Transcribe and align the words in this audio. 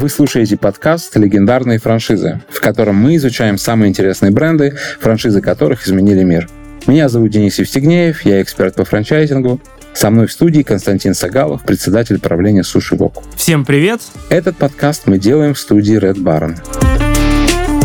Вы 0.00 0.08
слушаете 0.10 0.56
подкаст 0.56 1.16
«Легендарные 1.16 1.80
франшизы», 1.80 2.40
в 2.50 2.60
котором 2.60 2.94
мы 2.94 3.16
изучаем 3.16 3.58
самые 3.58 3.88
интересные 3.88 4.30
бренды, 4.30 4.76
франшизы 5.00 5.40
которых 5.40 5.84
изменили 5.88 6.22
мир. 6.22 6.48
Меня 6.86 7.08
зовут 7.08 7.32
Денис 7.32 7.58
Евстигнеев, 7.58 8.22
я 8.22 8.40
эксперт 8.40 8.76
по 8.76 8.84
франчайзингу. 8.84 9.60
Со 9.94 10.10
мной 10.10 10.28
в 10.28 10.32
студии 10.32 10.62
Константин 10.62 11.14
Сагалов, 11.14 11.64
председатель 11.64 12.20
правления 12.20 12.62
Суши 12.62 12.94
Вок. 12.94 13.24
Всем 13.34 13.64
привет! 13.64 14.00
Этот 14.30 14.56
подкаст 14.56 15.08
мы 15.08 15.18
делаем 15.18 15.54
в 15.54 15.58
студии 15.58 15.98
Red 15.98 16.22
Baron. 16.22 16.54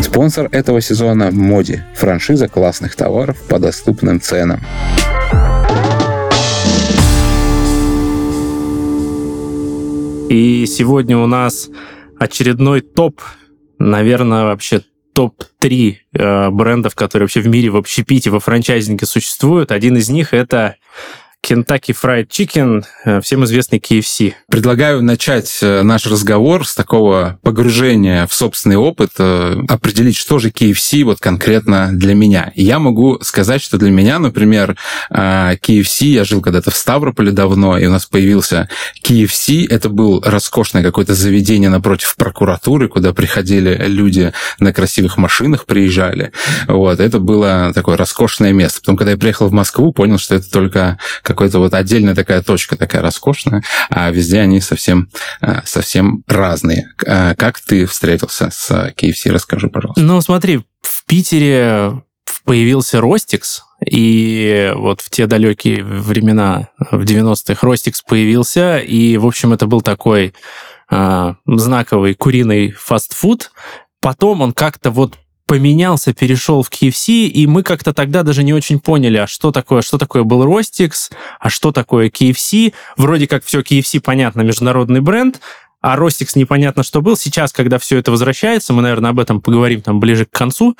Спонсор 0.00 0.48
этого 0.52 0.80
сезона– 0.80 1.30
Моди, 1.32 1.82
франшиза 1.96 2.46
классных 2.46 2.94
товаров 2.94 3.42
по 3.48 3.58
доступным 3.58 4.20
ценам. 4.20 4.60
И 10.30 10.64
сегодня 10.66 11.18
у 11.18 11.26
нас 11.26 11.68
очередной 12.18 12.80
топ, 12.80 13.20
наверное, 13.78 14.44
вообще 14.44 14.82
топ-3 15.14 15.96
э, 16.12 16.50
брендов, 16.50 16.94
которые 16.94 17.24
вообще 17.24 17.40
в 17.40 17.46
мире 17.46 17.70
в 17.70 17.76
общепите, 17.76 18.30
во 18.30 18.40
франчайзинге 18.40 19.06
существуют. 19.06 19.70
Один 19.70 19.96
из 19.96 20.08
них 20.08 20.34
это 20.34 20.76
Kentucky 21.44 21.94
Fried 21.94 22.28
Chicken, 22.28 22.84
э, 23.04 23.20
всем 23.20 23.44
известный 23.44 23.78
KFC. 23.78 24.32
Предлагаю 24.48 25.02
начать 25.02 25.58
э, 25.60 25.82
наш 25.82 26.06
разговор 26.06 26.66
с 26.66 26.74
такого 26.74 27.38
погружения 27.42 28.26
в 28.26 28.32
собственный 28.32 28.76
опыт, 28.76 29.10
э, 29.18 29.56
определить, 29.68 30.16
что 30.16 30.38
же 30.38 30.48
KFC 30.48 31.04
вот 31.04 31.20
конкретно 31.20 31.90
для 31.92 32.14
меня. 32.14 32.50
я 32.54 32.78
могу 32.78 33.18
сказать, 33.20 33.60
что 33.60 33.76
для 33.76 33.90
меня, 33.90 34.18
например, 34.18 34.76
KFC, 35.10 36.06
я 36.06 36.24
жил 36.24 36.40
когда-то 36.40 36.70
в 36.70 36.76
Ставрополе 36.76 37.30
давно, 37.30 37.76
и 37.76 37.86
у 37.86 37.90
нас 37.90 38.06
появился 38.06 38.68
KFC, 39.02 39.66
это 39.68 39.90
был 39.90 40.22
роскошное 40.24 40.82
какое-то 40.82 41.14
заведение 41.14 41.68
напротив 41.68 42.16
прокуратуры, 42.16 42.88
куда 42.88 43.12
приходили 43.12 43.84
люди 43.86 44.32
на 44.60 44.72
красивых 44.72 45.18
машинах, 45.18 45.66
приезжали. 45.66 46.32
Вот, 46.68 47.00
это 47.00 47.18
было 47.18 47.72
такое 47.74 47.96
роскошное 47.96 48.52
место. 48.52 48.80
Потом, 48.80 48.96
когда 48.96 49.12
я 49.12 49.18
приехал 49.18 49.48
в 49.48 49.52
Москву, 49.52 49.92
понял, 49.92 50.18
что 50.18 50.36
это 50.36 50.50
только 50.50 50.98
какой-то 51.34 51.58
вот 51.58 51.74
отдельная 51.74 52.14
такая 52.14 52.42
точка, 52.42 52.76
такая 52.76 53.02
роскошная, 53.02 53.62
а 53.90 54.10
везде 54.10 54.40
они 54.40 54.60
совсем, 54.60 55.10
а, 55.40 55.62
совсем 55.64 56.22
разные. 56.26 56.88
А 57.06 57.34
как 57.34 57.60
ты 57.60 57.86
встретился 57.86 58.50
с 58.50 58.70
KFC? 58.96 59.30
Расскажи, 59.30 59.68
пожалуйста. 59.68 60.00
Ну, 60.00 60.20
смотри, 60.20 60.64
в 60.82 61.04
Питере 61.06 62.02
появился 62.44 63.00
Ростикс, 63.00 63.64
и 63.84 64.72
вот 64.76 65.00
в 65.00 65.10
те 65.10 65.26
далекие 65.26 65.82
времена, 65.82 66.68
в 66.90 67.02
90-х, 67.02 67.66
Ростикс 67.66 68.02
появился, 68.02 68.78
и, 68.78 69.16
в 69.16 69.26
общем, 69.26 69.52
это 69.52 69.66
был 69.66 69.82
такой 69.82 70.34
э, 70.90 71.34
знаковый 71.46 72.14
куриный 72.14 72.70
фастфуд. 72.70 73.50
Потом 74.00 74.42
он 74.42 74.52
как-то 74.52 74.90
вот 74.90 75.18
поменялся, 75.46 76.14
перешел 76.14 76.62
в 76.62 76.70
KFC, 76.70 77.26
и 77.26 77.46
мы 77.46 77.62
как-то 77.62 77.92
тогда 77.92 78.22
даже 78.22 78.42
не 78.42 78.52
очень 78.52 78.80
поняли, 78.80 79.18
а 79.18 79.26
что 79.26 79.52
такое, 79.52 79.82
что 79.82 79.98
такое 79.98 80.22
был 80.22 80.44
Ростикс, 80.44 81.10
а 81.38 81.50
что 81.50 81.72
такое 81.72 82.08
KFC. 82.08 82.72
Вроде 82.96 83.26
как 83.26 83.44
все 83.44 83.60
KFC, 83.60 84.00
понятно, 84.00 84.40
международный 84.42 85.00
бренд, 85.00 85.40
а 85.80 85.96
Ростикс 85.96 86.34
непонятно, 86.34 86.82
что 86.82 87.02
был. 87.02 87.16
Сейчас, 87.16 87.52
когда 87.52 87.78
все 87.78 87.98
это 87.98 88.10
возвращается, 88.10 88.72
мы, 88.72 88.80
наверное, 88.80 89.10
об 89.10 89.20
этом 89.20 89.42
поговорим 89.42 89.82
там 89.82 90.00
ближе 90.00 90.24
к 90.24 90.30
концу 90.30 90.76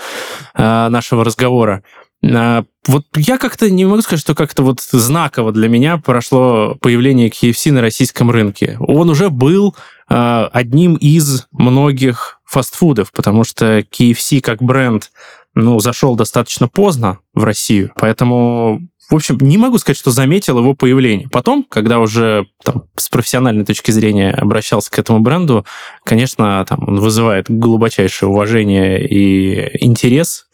э, 0.54 0.88
нашего 0.88 1.24
разговора. 1.24 1.82
Э, 2.22 2.62
вот 2.86 3.04
я 3.16 3.36
как-то 3.36 3.68
не 3.70 3.84
могу 3.84 4.00
сказать, 4.00 4.20
что 4.20 4.34
как-то 4.34 4.62
вот 4.62 4.80
знаково 4.80 5.52
для 5.52 5.68
меня 5.68 5.98
прошло 5.98 6.76
появление 6.80 7.28
KFC 7.28 7.70
на 7.70 7.82
российском 7.82 8.30
рынке. 8.30 8.76
Он 8.80 9.10
уже 9.10 9.28
был 9.28 9.76
одним 10.16 10.94
из 10.96 11.46
многих 11.52 12.40
фастфудов, 12.44 13.12
потому 13.12 13.44
что 13.44 13.80
KFC 13.80 14.40
как 14.40 14.62
бренд 14.62 15.10
ну, 15.54 15.78
зашел 15.80 16.16
достаточно 16.16 16.68
поздно 16.68 17.18
в 17.32 17.44
Россию, 17.44 17.92
поэтому 17.96 18.80
в 19.10 19.14
общем, 19.14 19.36
не 19.40 19.58
могу 19.58 19.78
сказать, 19.78 19.98
что 19.98 20.10
заметил 20.10 20.58
его 20.58 20.74
появление. 20.74 21.28
Потом, 21.28 21.62
когда 21.62 21.98
уже 21.98 22.46
там, 22.64 22.84
с 22.96 23.08
профессиональной 23.10 23.64
точки 23.64 23.90
зрения 23.90 24.30
обращался 24.30 24.90
к 24.90 24.98
этому 24.98 25.20
бренду, 25.20 25.66
конечно, 26.04 26.64
там, 26.66 26.88
он 26.88 27.00
вызывает 27.00 27.50
глубочайшее 27.50 28.30
уважение 28.30 29.06
и 29.06 29.84
интерес. 29.84 30.46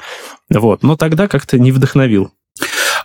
Вот. 0.52 0.82
Но 0.82 0.96
тогда 0.96 1.28
как-то 1.28 1.58
не 1.58 1.70
вдохновил. 1.70 2.32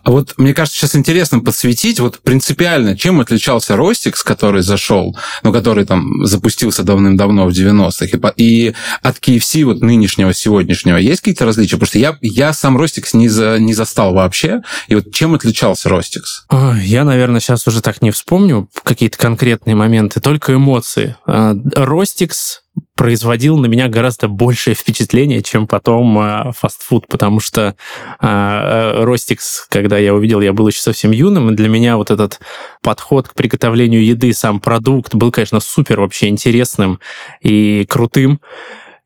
А 0.06 0.12
вот 0.12 0.36
мне 0.38 0.54
кажется, 0.54 0.80
сейчас 0.80 0.96
интересно 0.96 1.40
подсветить 1.40 2.00
вот 2.00 2.20
принципиально, 2.20 2.96
чем 2.96 3.20
отличался 3.20 3.76
Ростикс, 3.76 4.24
который 4.24 4.62
зашел, 4.62 5.18
ну, 5.42 5.52
который 5.52 5.84
там 5.84 6.24
запустился 6.26 6.84
давным-давно 6.84 7.48
в 7.48 7.50
90-х, 7.50 8.32
и, 8.38 8.68
и 8.68 8.76
от 9.02 9.18
KFC 9.18 9.66
вот 9.66 9.82
нынешнего, 9.82 10.32
сегодняшнего. 10.32 10.98
Есть 10.98 11.22
какие-то 11.22 11.46
различия? 11.46 11.78
Потому 11.78 11.88
что 11.88 11.98
я, 11.98 12.18
я 12.22 12.54
сам 12.54 12.78
Ростикс 12.78 13.16
не, 13.16 13.30
за, 13.30 13.58
не 13.58 13.74
застал 13.74 14.14
вообще. 14.14 14.62
И 14.90 14.94
вот 14.96 15.12
чем 15.12 15.34
отличался 15.34 15.90
Ростикс? 15.90 16.46
Я, 16.84 17.04
наверное, 17.04 17.40
сейчас 17.40 17.68
уже 17.68 17.82
так 17.82 18.04
не 18.04 18.12
вспомню 18.12 18.70
какие-то 18.84 19.18
конкретные 19.18 19.76
моменты, 19.76 20.20
только 20.20 20.54
эмоции. 20.54 21.16
А, 21.26 21.56
Ростикс 21.74 22.62
производил 22.96 23.58
на 23.58 23.66
меня 23.68 23.88
гораздо 23.88 24.28
большее 24.28 24.74
впечатление, 24.74 25.42
чем 25.42 25.68
потом 25.68 26.18
э, 26.20 26.52
фастфуд, 26.54 27.08
потому 27.08 27.40
что 27.40 27.76
э, 28.22 29.04
Ростикс, 29.04 29.68
когда 29.70 29.98
я 29.98 30.14
увидел, 30.14 30.42
я 30.42 30.54
был 30.54 30.68
еще 30.68 30.80
совсем 30.80 31.12
юным, 31.12 31.50
и 31.50 31.56
для 31.56 31.70
меня 31.70 31.98
вот 31.98 32.12
этот 32.12 32.40
подход 32.82 33.28
к 33.28 33.34
приготовлению 33.34 34.04
еды, 34.04 34.34
сам 34.34 34.60
продукт 34.60 35.14
был, 35.14 35.32
конечно, 35.32 35.60
супер 35.60 36.00
вообще 36.00 36.28
интересным 36.28 37.00
и 37.42 37.86
крутым. 37.88 38.40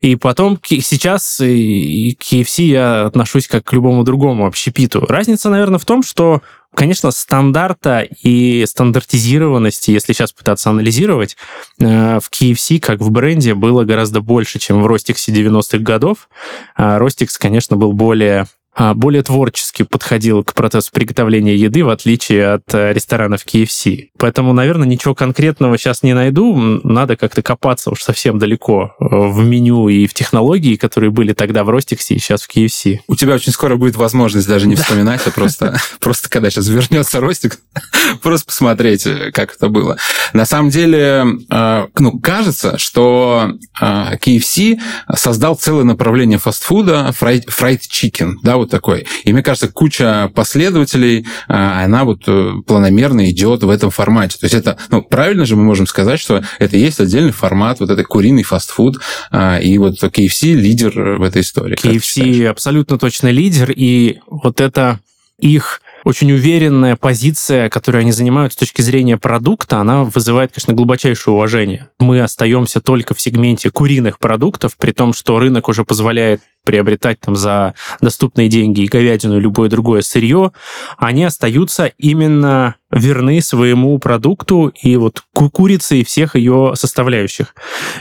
И 0.00 0.16
потом 0.16 0.58
сейчас 0.62 1.36
к 1.36 1.42
KFC 1.42 2.62
я 2.62 3.06
отношусь 3.06 3.46
как 3.46 3.64
к 3.64 3.72
любому 3.74 4.02
другому 4.02 4.46
общепиту. 4.46 5.04
Разница, 5.06 5.50
наверное, 5.50 5.78
в 5.78 5.84
том, 5.84 6.02
что 6.02 6.40
Конечно, 6.74 7.10
стандарта 7.10 8.00
и 8.22 8.64
стандартизированности, 8.66 9.90
если 9.90 10.12
сейчас 10.12 10.32
пытаться 10.32 10.70
анализировать, 10.70 11.36
э, 11.78 12.20
в 12.20 12.30
KFC, 12.30 12.78
как 12.78 13.00
в 13.00 13.10
бренде, 13.10 13.54
было 13.54 13.84
гораздо 13.84 14.20
больше, 14.20 14.58
чем 14.58 14.82
в 14.82 14.86
Ростиксе 14.86 15.32
90-х 15.32 15.82
годов. 15.82 16.28
Ростикс, 16.76 17.38
конечно, 17.38 17.76
был 17.76 17.92
более 17.92 18.42
а, 18.42 18.59
более 18.76 19.22
творчески 19.22 19.82
подходил 19.82 20.44
к 20.44 20.54
процессу 20.54 20.90
приготовления 20.92 21.56
еды, 21.56 21.84
в 21.84 21.90
отличие 21.90 22.54
от 22.54 22.72
э, 22.72 22.92
ресторанов 22.92 23.44
KFC. 23.44 24.08
Поэтому, 24.18 24.52
наверное, 24.52 24.86
ничего 24.86 25.14
конкретного 25.14 25.76
сейчас 25.76 26.02
не 26.02 26.14
найду. 26.14 26.56
Надо 26.84 27.16
как-то 27.16 27.42
копаться 27.42 27.90
уж 27.90 28.02
совсем 28.02 28.38
далеко 28.38 28.94
э, 29.00 29.04
в 29.10 29.44
меню 29.44 29.88
и 29.88 30.06
в 30.06 30.14
технологии, 30.14 30.76
которые 30.76 31.10
были 31.10 31.32
тогда 31.32 31.64
в 31.64 31.70
Ростиксе 31.70 32.14
и 32.14 32.18
сейчас 32.18 32.42
в 32.42 32.56
KFC. 32.56 33.00
У 33.08 33.16
тебя 33.16 33.34
очень 33.34 33.52
скоро 33.52 33.76
будет 33.76 33.96
возможность 33.96 34.48
даже 34.48 34.66
не 34.68 34.76
вспоминать, 34.76 35.20
а 35.26 35.30
просто, 35.30 35.76
просто 36.00 36.28
когда 36.28 36.48
сейчас 36.50 36.68
вернется 36.68 37.20
Ростик, 37.20 37.58
просто 38.22 38.46
посмотреть, 38.46 39.06
как 39.32 39.54
это 39.54 39.68
было. 39.68 39.96
На 40.32 40.46
самом 40.46 40.70
деле, 40.70 41.24
э, 41.50 41.86
ну, 41.98 42.20
кажется, 42.20 42.78
что 42.78 43.52
KFC 43.80 44.78
создал 45.14 45.56
целое 45.56 45.84
направление 45.84 46.38
фастфуда, 46.38 47.12
fried 47.20 47.80
chicken, 47.90 48.34
да, 48.42 48.59
вот 48.60 48.70
такой. 48.70 49.06
И 49.24 49.32
мне 49.32 49.42
кажется, 49.42 49.68
куча 49.68 50.30
последователей, 50.34 51.26
а, 51.48 51.84
она 51.84 52.04
вот 52.04 52.22
э, 52.26 52.52
планомерно 52.66 53.30
идет 53.30 53.62
в 53.62 53.70
этом 53.70 53.90
формате. 53.90 54.38
То 54.38 54.46
есть 54.46 54.54
это, 54.54 54.78
ну, 54.90 55.02
правильно 55.02 55.44
же 55.44 55.56
мы 55.56 55.64
можем 55.64 55.86
сказать, 55.86 56.20
что 56.20 56.42
это 56.58 56.76
есть 56.76 57.00
отдельный 57.00 57.32
формат, 57.32 57.80
вот 57.80 57.90
это 57.90 58.04
куриный 58.04 58.42
фастфуд, 58.42 59.00
а, 59.30 59.58
и 59.58 59.76
вот 59.78 60.02
KFC 60.02 60.54
лидер 60.54 61.18
в 61.18 61.22
этой 61.22 61.42
истории. 61.42 61.76
KFC 61.76 62.46
абсолютно 62.46 62.98
точно 62.98 63.28
лидер, 63.28 63.72
и 63.74 64.18
вот 64.26 64.60
это 64.60 65.00
их 65.38 65.80
очень 66.04 66.32
уверенная 66.32 66.96
позиция, 66.96 67.68
которую 67.68 68.00
они 68.00 68.12
занимают 68.12 68.52
с 68.52 68.56
точки 68.56 68.82
зрения 68.82 69.16
продукта, 69.16 69.78
она 69.78 70.04
вызывает, 70.04 70.52
конечно, 70.52 70.72
глубочайшее 70.74 71.34
уважение. 71.34 71.88
Мы 71.98 72.20
остаемся 72.20 72.80
только 72.80 73.14
в 73.14 73.20
сегменте 73.20 73.70
куриных 73.70 74.18
продуктов, 74.18 74.76
при 74.76 74.92
том, 74.92 75.12
что 75.12 75.38
рынок 75.38 75.68
уже 75.68 75.84
позволяет 75.84 76.40
приобретать 76.70 77.18
там 77.18 77.34
за 77.34 77.74
доступные 78.00 78.48
деньги 78.48 78.82
и 78.82 78.86
говядину, 78.86 79.38
и 79.38 79.40
любое 79.40 79.68
другое 79.68 80.02
сырье, 80.02 80.52
они 80.98 81.24
остаются 81.24 81.86
именно 81.98 82.76
верны 82.92 83.40
своему 83.40 83.98
продукту 83.98 84.72
и 84.80 84.94
вот 84.94 85.24
курице 85.32 85.96
и 85.96 86.04
всех 86.04 86.36
ее 86.36 86.74
составляющих. 86.76 87.56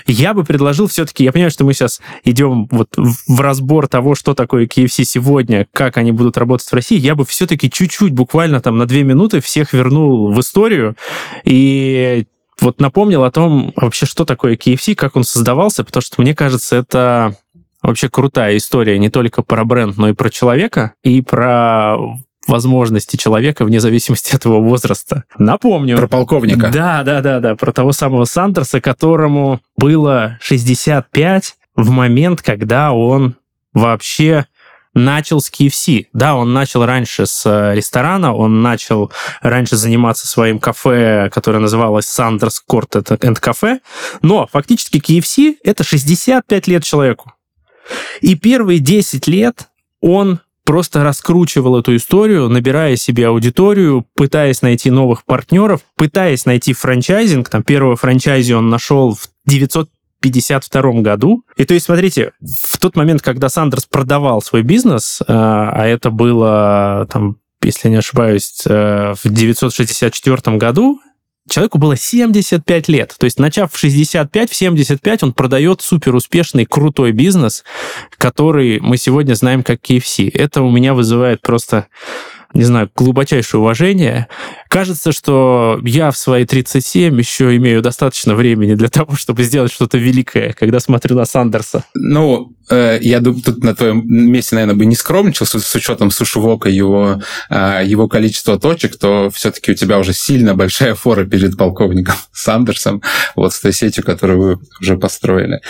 Я 0.05 0.35
бы 0.35 0.43
предложил 0.43 0.85
все-таки, 0.85 1.23
я 1.23 1.31
понимаю, 1.31 1.49
что 1.49 1.63
мы 1.63 1.73
сейчас 1.73 1.99
идем 2.23 2.67
вот 2.69 2.89
в 2.95 3.41
разбор 3.41 3.87
того, 3.87 4.13
что 4.13 4.35
такое 4.35 4.67
KFC 4.67 5.03
сегодня, 5.03 5.65
как 5.73 5.97
они 5.97 6.11
будут 6.11 6.37
работать 6.37 6.67
в 6.67 6.73
России, 6.73 6.99
я 6.99 7.15
бы 7.15 7.25
все-таки 7.25 7.71
чуть-чуть, 7.71 8.13
буквально 8.13 8.61
там 8.61 8.77
на 8.77 8.85
две 8.85 9.01
минуты 9.01 9.41
всех 9.41 9.73
вернул 9.73 10.31
в 10.31 10.39
историю 10.39 10.95
и 11.43 12.27
вот 12.61 12.79
напомнил 12.79 13.23
о 13.23 13.31
том 13.31 13.73
вообще, 13.75 14.05
что 14.05 14.25
такое 14.25 14.55
KFC, 14.55 14.95
как 14.95 15.15
он 15.15 15.23
создавался, 15.23 15.83
потому 15.83 16.01
что 16.01 16.21
мне 16.21 16.35
кажется, 16.35 16.75
это 16.75 17.35
Вообще 17.81 18.09
крутая 18.09 18.57
история 18.57 18.99
не 18.99 19.09
только 19.09 19.41
про 19.41 19.63
бренд, 19.63 19.97
но 19.97 20.09
и 20.09 20.13
про 20.13 20.29
человека, 20.29 20.93
и 21.03 21.21
про 21.21 21.97
возможности 22.47 23.15
человека 23.15 23.63
вне 23.63 23.79
зависимости 23.79 24.35
от 24.35 24.45
его 24.45 24.61
возраста. 24.61 25.23
Напомню. 25.37 25.97
Про 25.97 26.07
полковника. 26.07 26.69
Да, 26.69 27.03
да, 27.03 27.21
да, 27.21 27.39
да, 27.39 27.55
про 27.55 27.71
того 27.71 27.91
самого 27.91 28.25
Сандерса, 28.25 28.81
которому 28.81 29.61
было 29.77 30.37
65 30.41 31.55
в 31.75 31.89
момент, 31.91 32.41
когда 32.41 32.91
он 32.91 33.35
вообще 33.73 34.45
начал 34.93 35.39
с 35.39 35.51
KFC. 35.51 36.07
Да, 36.13 36.35
он 36.35 36.51
начал 36.51 36.85
раньше 36.85 37.25
с 37.25 37.45
э, 37.45 37.75
ресторана, 37.75 38.33
он 38.33 38.61
начал 38.61 39.11
раньше 39.41 39.75
заниматься 39.75 40.27
своим 40.27 40.59
кафе, 40.59 41.29
которое 41.31 41.59
называлось 41.59 42.05
Sanders 42.05 42.57
Court 42.69 42.89
and 43.03 43.39
Cafe, 43.39 43.79
но 44.21 44.47
фактически 44.51 44.97
KFC— 44.97 45.57
это 45.63 45.83
65 45.83 46.67
лет 46.67 46.83
человеку. 46.83 47.33
И 48.21 48.35
первые 48.35 48.79
10 48.79 49.27
лет 49.27 49.69
он 50.01 50.39
просто 50.63 51.03
раскручивал 51.03 51.79
эту 51.79 51.95
историю, 51.95 52.47
набирая 52.47 52.95
себе 52.95 53.27
аудиторию, 53.27 54.05
пытаясь 54.13 54.61
найти 54.61 54.91
новых 54.91 55.25
партнеров, 55.25 55.81
пытаясь 55.95 56.45
найти 56.45 56.73
франчайзинг. 56.73 57.49
Там 57.49 57.63
первого 57.63 57.95
франчайзи 57.95 58.53
он 58.53 58.69
нашел 58.69 59.15
в 59.15 59.29
900 59.45 59.89
1952 60.19 61.01
году. 61.01 61.45
И 61.55 61.65
то 61.65 61.73
есть, 61.73 61.85
смотрите, 61.85 62.33
в 62.41 62.77
тот 62.77 62.95
момент, 62.95 63.21
когда 63.21 63.49
Сандерс 63.49 63.85
продавал 63.85 64.41
свой 64.41 64.63
бизнес, 64.63 65.21
э, 65.21 65.25
а 65.27 65.85
это 65.85 66.11
было, 66.11 67.07
там, 67.09 67.37
если 67.63 67.87
я 67.87 67.91
не 67.91 67.97
ошибаюсь, 67.97 68.63
э, 68.65 69.13
в 69.21 69.29
964 69.29 70.57
году, 70.57 70.99
человеку 71.49 71.77
было 71.77 71.95
75 71.95 72.87
лет. 72.87 73.15
То 73.17 73.25
есть, 73.25 73.39
начав 73.39 73.73
в 73.73 73.77
65, 73.77 74.49
в 74.49 74.55
75 74.55 75.23
он 75.23 75.33
продает 75.33 75.81
супер 75.81 76.15
успешный, 76.15 76.65
крутой 76.65 77.11
бизнес, 77.11 77.63
который 78.17 78.79
мы 78.79 78.97
сегодня 78.97 79.33
знаем 79.33 79.63
как 79.63 79.81
KFC. 79.81 80.31
Это 80.33 80.61
у 80.61 80.71
меня 80.71 80.93
вызывает 80.93 81.41
просто 81.41 81.87
не 82.53 82.63
знаю, 82.63 82.89
глубочайшее 82.95 83.61
уважение. 83.61 84.27
Кажется, 84.69 85.11
что 85.11 85.79
я 85.83 86.11
в 86.11 86.17
свои 86.17 86.45
37 86.45 87.17
еще 87.17 87.55
имею 87.55 87.81
достаточно 87.81 88.35
времени 88.35 88.75
для 88.75 88.87
того, 88.87 89.15
чтобы 89.15 89.41
сделать 89.43 89.73
что-то 89.73 89.97
великое, 89.97 90.53
когда 90.53 90.79
смотрю 90.79 91.15
на 91.15 91.25
Сандерса. 91.25 91.85
Ну, 91.95 92.53
э, 92.69 92.99
я 93.01 93.19
думаю, 93.19 93.41
тут 93.41 93.63
на 93.63 93.73
твоем 93.73 94.03
месте, 94.05 94.53
наверное, 94.53 94.75
бы 94.75 94.85
не 94.85 94.95
скромничал 94.95 95.47
с, 95.47 95.59
с 95.59 95.75
учетом 95.75 96.11
сушевока 96.11 96.69
его, 96.69 97.19
э, 97.49 97.81
его 97.83 98.07
количества 98.07 98.59
точек, 98.59 98.95
то 98.99 99.31
все-таки 99.31 99.71
у 99.71 99.75
тебя 99.75 99.97
уже 99.97 100.13
сильно 100.13 100.53
большая 100.53 100.93
фора 100.93 101.25
перед 101.25 101.57
полковником 101.57 102.15
Сандерсом, 102.31 103.01
вот 103.35 103.53
с 103.53 103.59
той 103.59 103.73
сетью, 103.73 104.03
которую 104.03 104.39
вы 104.39 104.59
уже 104.79 104.97
построили. 104.97 105.61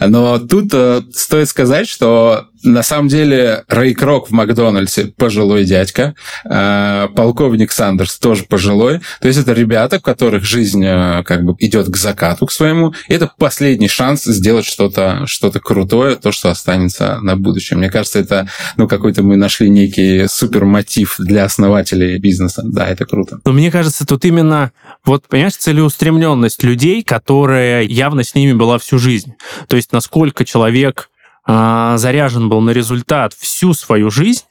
Но 0.00 0.38
тут 0.38 0.70
э, 0.72 1.02
стоит 1.12 1.50
сказать, 1.50 1.90
что 1.90 2.46
на 2.62 2.82
самом 2.82 3.08
деле 3.08 3.64
Рэй 3.68 3.92
Крок 3.92 4.30
в 4.30 4.32
Макдональдсе 4.32 5.12
пожилой 5.16 5.64
дядька, 5.64 6.14
полковник 6.42 7.70
Сандерс 7.70 8.18
тоже 8.18 8.45
пожилой. 8.48 9.00
То 9.20 9.28
есть 9.28 9.40
это 9.40 9.52
ребята, 9.52 9.96
у 9.96 10.00
которых 10.00 10.44
жизнь 10.44 10.84
э, 10.84 11.22
как 11.24 11.44
бы 11.44 11.54
идет 11.58 11.88
к 11.88 11.96
закату, 11.96 12.46
к 12.46 12.52
своему. 12.52 12.94
И 13.08 13.14
это 13.14 13.30
последний 13.38 13.88
шанс 13.88 14.24
сделать 14.24 14.66
что-то 14.66 15.26
что 15.26 15.50
крутое, 15.50 16.16
то, 16.16 16.32
что 16.32 16.50
останется 16.50 17.18
на 17.20 17.36
будущее. 17.36 17.78
Мне 17.78 17.90
кажется, 17.90 18.18
это 18.18 18.48
ну, 18.76 18.88
какой-то 18.88 19.22
мы 19.22 19.36
нашли 19.36 19.70
некий 19.70 20.26
супер 20.28 20.64
мотив 20.64 21.16
для 21.18 21.44
основателей 21.44 22.18
бизнеса. 22.18 22.62
Да, 22.64 22.86
это 22.86 23.04
круто. 23.06 23.40
Но 23.44 23.52
мне 23.52 23.70
кажется, 23.70 24.06
тут 24.06 24.24
именно, 24.24 24.72
вот, 25.04 25.26
понимаешь, 25.28 25.56
целеустремленность 25.56 26.62
людей, 26.62 27.02
которая 27.02 27.82
явно 27.82 28.22
с 28.22 28.34
ними 28.34 28.52
была 28.52 28.78
всю 28.78 28.98
жизнь. 28.98 29.34
То 29.68 29.76
есть 29.76 29.92
насколько 29.92 30.44
человек 30.44 31.10
а, 31.44 31.96
заряжен 31.96 32.48
был 32.48 32.60
на 32.60 32.70
результат 32.70 33.32
всю 33.34 33.72
свою 33.72 34.10
жизнь, 34.10 34.42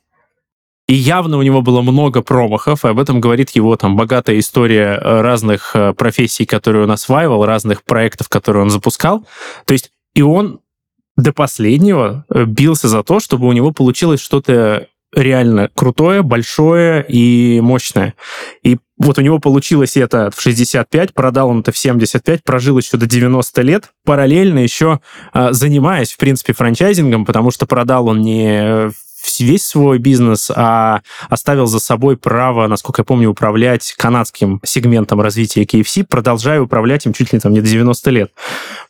и 0.88 0.94
явно 0.94 1.38
у 1.38 1.42
него 1.42 1.62
было 1.62 1.82
много 1.82 2.22
промахов, 2.22 2.86
и 2.86 2.90
об 2.90 3.00
этом 3.00 3.20
говорит 3.20 3.50
его 3.52 3.76
там 3.76 3.96
богатая 3.96 4.38
история 4.38 5.00
э, 5.02 5.22
разных 5.22 5.76
э, 5.76 5.94
профессий, 5.94 6.46
которые 6.46 6.84
он 6.84 6.92
осваивал, 6.92 7.46
разных 7.46 7.84
проектов, 7.84 8.30
которые 8.30 8.64
он 8.64 8.70
запускал. 8.70 9.26
То 9.66 9.74
есть 9.74 9.92
и 10.14 10.22
он 10.22 10.60
до 11.18 11.34
последнего 11.34 12.26
э, 12.30 12.46
бился 12.46 12.88
за 12.88 13.02
то, 13.02 13.20
чтобы 13.20 13.48
у 13.48 13.52
него 13.52 13.72
получилось 13.72 14.22
что-то 14.22 14.88
реально 15.12 15.72
крутое, 15.74 16.22
большое 16.22 17.04
и 17.08 17.62
мощное. 17.62 18.14
И 18.62 18.78
вот 19.00 19.18
у 19.18 19.22
него 19.22 19.40
получилось 19.40 19.98
это 19.98 20.30
в 20.30 20.40
65, 20.40 21.14
продал 21.14 21.50
он 21.50 21.62
это 21.62 21.72
в 21.72 21.78
75, 21.78 22.44
прожил 22.44 22.78
еще 22.78 22.98
до 22.98 23.08
90 23.08 23.62
лет, 23.62 23.92
параллельно 24.04 24.60
еще 24.60 25.00
занимаясь, 25.34 26.12
в 26.12 26.18
принципе, 26.18 26.54
франчайзингом, 26.54 27.26
потому 27.26 27.52
что 27.52 27.66
продал 27.66 28.08
он 28.08 28.22
не 28.22 28.92
весь 29.40 29.66
свой 29.66 30.00
бизнес, 30.00 30.52
а 30.54 31.02
оставил 31.30 31.68
за 31.68 31.80
собой 31.80 32.18
право, 32.18 32.68
насколько 32.68 33.02
я 33.02 33.06
помню, 33.06 33.30
управлять 33.30 33.94
канадским 33.98 34.62
сегментом 34.64 35.22
развития 35.22 35.64
KFC, 35.64 36.06
продолжая 36.08 36.62
управлять 36.62 37.06
им 37.06 37.14
чуть 37.14 37.34
ли 37.34 37.40
там 37.40 37.54
не 37.54 37.62
до 37.62 37.68
90 37.68 38.10
лет. 38.12 38.32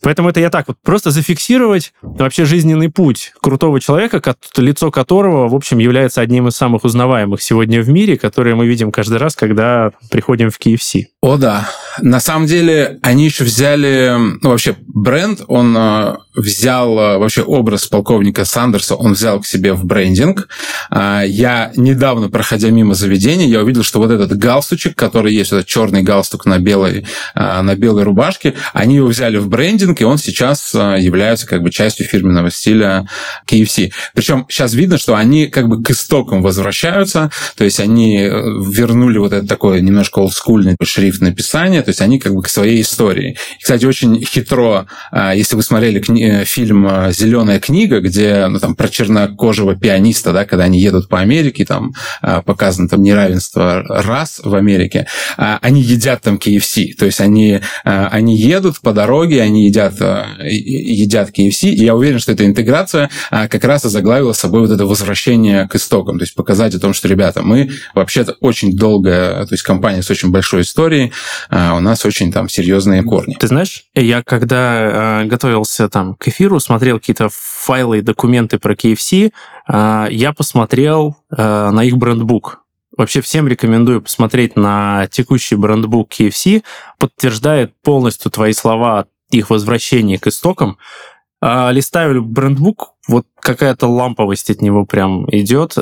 Поэтому 0.01 0.30
это 0.30 0.39
я 0.39 0.50
так 0.50 0.68
вот 0.68 0.77
просто 0.83 1.12
зафиксировать 1.12 1.94
вообще 2.01 2.45
жизненный 2.45 2.89
путь 2.89 3.33
крутого 3.42 3.80
человека, 3.80 4.21
лицо 4.57 4.92
которого, 4.92 5.47
в 5.47 5.56
общем, 5.56 5.80
является 5.80 6.21
одним 6.21 6.47
из 6.47 6.56
самых 6.56 6.83
узнаваемых 6.83 7.42
сегодня 7.42 7.81
в 7.81 7.89
мире, 7.89 8.18
которые 8.18 8.56
мы 8.56 8.68
видим 8.68 8.92
каждый 8.92 9.18
раз, 9.18 9.36
когда 9.36 9.92
приходим 10.09 10.50
в 10.50 10.59
KFC. 10.59 11.06
О, 11.21 11.38
да. 11.38 11.69
На 12.01 12.19
самом 12.19 12.45
деле, 12.45 13.00
они 13.01 13.25
еще 13.25 13.44
взяли, 13.44 14.13
ну, 14.42 14.50
вообще, 14.50 14.75
бренд, 14.88 15.42
он 15.47 15.75
э, 15.75 16.18
взял 16.36 17.00
э, 17.00 17.18
вообще 17.18 17.42
образ 17.42 17.88
полковника 17.88 18.45
Сандерса, 18.45 18.95
он 18.95 19.13
взял 19.13 19.39
к 19.39 19.47
себе 19.47 19.74
в 19.74 19.86
брендинг. 19.86 20.34
Э, 20.91 21.23
я 21.25 21.71
недавно, 21.75 22.29
проходя 22.29 22.69
мимо 22.69 22.93
заведения, 22.93 23.47
я 23.47 23.61
увидел, 23.61 23.83
что 23.83 23.99
вот 23.99 24.11
этот 24.11 24.37
галстучек, 24.37 24.95
который 24.95 25.33
есть, 25.33 25.51
этот 25.51 25.65
черный 25.65 26.03
галстук 26.03 26.45
на 26.45 26.59
белой, 26.59 27.05
на 27.35 27.75
белой 27.75 28.03
рубашке, 28.03 28.55
они 28.73 28.95
его 28.95 29.07
взяли 29.07 29.37
в 29.37 29.47
брендинг, 29.47 30.01
и 30.01 30.03
он 30.03 30.17
сейчас 30.17 30.73
является 30.73 31.47
как 31.47 31.61
бы 31.61 31.71
частью 31.71 32.05
фирменного 32.05 32.51
стиля 32.51 33.07
KFC. 33.47 33.91
Причем 34.13 34.45
сейчас 34.49 34.73
видно, 34.73 34.97
что 34.97 35.15
они 35.15 35.47
как 35.47 35.67
бы 35.67 35.81
к 35.81 35.91
истокам 35.91 36.41
возвращаются, 36.41 37.31
то 37.55 37.63
есть 37.63 37.79
они 37.79 38.17
вернули 38.17 39.17
вот 39.17 39.33
это 39.33 39.47
такое 39.47 39.81
немножко 39.81 40.19
олдскульный 40.19 40.75
шрифт 40.83 41.21
написания, 41.21 41.81
то 41.81 41.89
есть 41.89 42.01
они 42.01 42.19
как 42.19 42.33
бы 42.33 42.41
к 42.41 42.49
своей 42.49 42.81
истории. 42.81 43.37
И, 43.59 43.61
кстати, 43.61 43.85
очень 43.85 44.23
хитро, 44.23 44.87
если 45.33 45.55
вы 45.55 45.63
смотрели 45.63 45.99
кни 45.99 46.25
Э, 46.25 46.43
фильм 46.45 46.87
э, 46.87 47.11
«Зеленая 47.11 47.59
книга», 47.59 47.99
где 47.99 48.47
ну, 48.47 48.59
там, 48.59 48.75
про 48.75 48.89
чернокожего 48.89 49.75
пианиста, 49.75 50.25
да, 50.31 50.45
когда 50.45 50.66
они 50.66 50.80
едут 50.80 51.10
по 51.10 51.19
Америке, 51.19 51.66
там 51.66 51.94
э, 52.22 52.42
показано 52.45 52.88
там 52.88 53.04
неравенство 53.04 53.83
рас 53.88 54.42
в 54.44 54.54
Америке, 54.56 55.07
они 55.38 55.81
едят 55.81 56.21
там 56.21 56.35
KFC, 56.35 56.94
то 56.97 57.06
есть 57.06 57.19
они, 57.19 57.59
они 57.83 58.38
едут 58.38 58.80
по 58.81 58.94
дороге, 58.94 59.42
они 59.42 59.66
едят, 59.66 59.94
едят 60.42 61.30
KFC, 61.30 61.69
и 61.69 61.83
я 61.83 61.95
уверен, 61.95 62.19
что 62.19 62.31
эта 62.31 62.45
интеграция 62.45 63.09
как 63.30 63.64
раз 63.64 63.85
и 63.85 63.90
заглавила 63.90 64.33
собой 64.33 64.61
вот 64.61 64.71
это 64.71 64.85
возвращение 64.85 65.68
к 65.68 65.76
истокам, 65.76 66.18
то 66.18 66.23
есть 66.23 66.35
показать 66.35 66.76
о 66.76 66.80
том, 66.80 66.94
что, 66.94 67.07
ребята, 67.07 67.42
мы 67.42 67.69
вообще-то 67.94 68.35
очень 68.40 68.76
долгая, 68.76 69.45
то 69.45 69.54
есть 69.54 69.64
компания 69.64 70.02
с 70.02 70.09
очень 70.09 70.31
большой 70.31 70.61
историей, 70.61 71.11
у 71.52 71.80
нас 71.80 72.06
очень 72.06 72.31
там 72.31 72.49
серьезные 72.49 73.04
корни. 73.04 73.35
Ты 73.40 73.47
знаешь, 73.47 73.85
я 73.94 74.23
когда 74.23 75.23
готовился 75.26 75.90
там 75.90 76.16
к 76.16 76.28
эфиру, 76.28 76.59
смотрел 76.59 76.99
какие-то 76.99 77.30
файлы 77.66 77.98
и 77.98 78.02
документы 78.02 78.60
про 78.60 78.74
KFC, 78.74 79.31
а, 79.68 80.07
я 80.12 80.34
посмотрел 80.34 81.18
а, 81.31 81.72
на 81.72 81.84
их 81.84 81.98
брендбук. 81.98 82.62
Вообще 82.95 83.22
всем 83.22 83.48
рекомендую 83.48 84.02
посмотреть 84.02 84.56
на 84.56 85.07
текущий 85.12 85.56
брендбук 85.56 86.12
KFC, 86.12 86.64
подтверждает 87.00 87.74
полностью 87.81 88.31
твои 88.31 88.54
слова 88.54 89.07
их 89.31 89.50
возвращения 89.50 90.19
к 90.19 90.28
истокам. 90.28 90.78
А, 91.42 91.72
листаю 91.72 92.24
брендбук, 92.24 92.94
вот 93.07 93.26
какая-то 93.40 93.88
ламповость 93.88 94.52
от 94.52 94.62
него 94.62 94.86
прям 94.86 95.28
идет, 95.31 95.76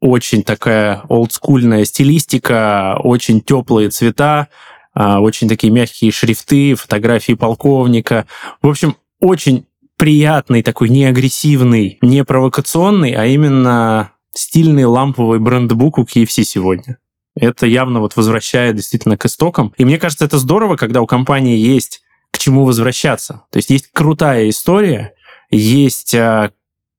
очень 0.00 0.42
такая 0.42 1.02
олдскульная 1.08 1.84
стилистика, 1.84 2.98
очень 3.02 3.40
теплые 3.40 3.88
цвета, 3.88 4.48
очень 4.94 5.48
такие 5.48 5.72
мягкие 5.72 6.10
шрифты, 6.10 6.74
фотографии 6.74 7.32
полковника. 7.32 8.26
В 8.60 8.68
общем, 8.68 8.96
очень 9.20 9.64
приятный, 10.04 10.62
такой 10.62 10.90
не 10.90 11.06
агрессивный, 11.06 11.96
не 12.02 12.24
провокационный, 12.24 13.12
а 13.12 13.24
именно 13.24 14.12
стильный 14.34 14.84
ламповый 14.84 15.38
брендбук 15.38 15.96
у 15.96 16.02
KFC 16.02 16.42
сегодня. 16.42 16.98
Это 17.34 17.64
явно 17.64 18.00
вот 18.00 18.14
возвращает 18.14 18.76
действительно 18.76 19.16
к 19.16 19.24
истокам. 19.24 19.72
И 19.78 19.84
мне 19.86 19.96
кажется, 19.96 20.26
это 20.26 20.36
здорово, 20.36 20.76
когда 20.76 21.00
у 21.00 21.06
компании 21.06 21.56
есть 21.56 22.02
к 22.30 22.38
чему 22.38 22.66
возвращаться. 22.66 23.44
То 23.50 23.56
есть 23.56 23.70
есть 23.70 23.92
крутая 23.94 24.50
история, 24.50 25.14
есть 25.48 26.14
а, 26.14 26.50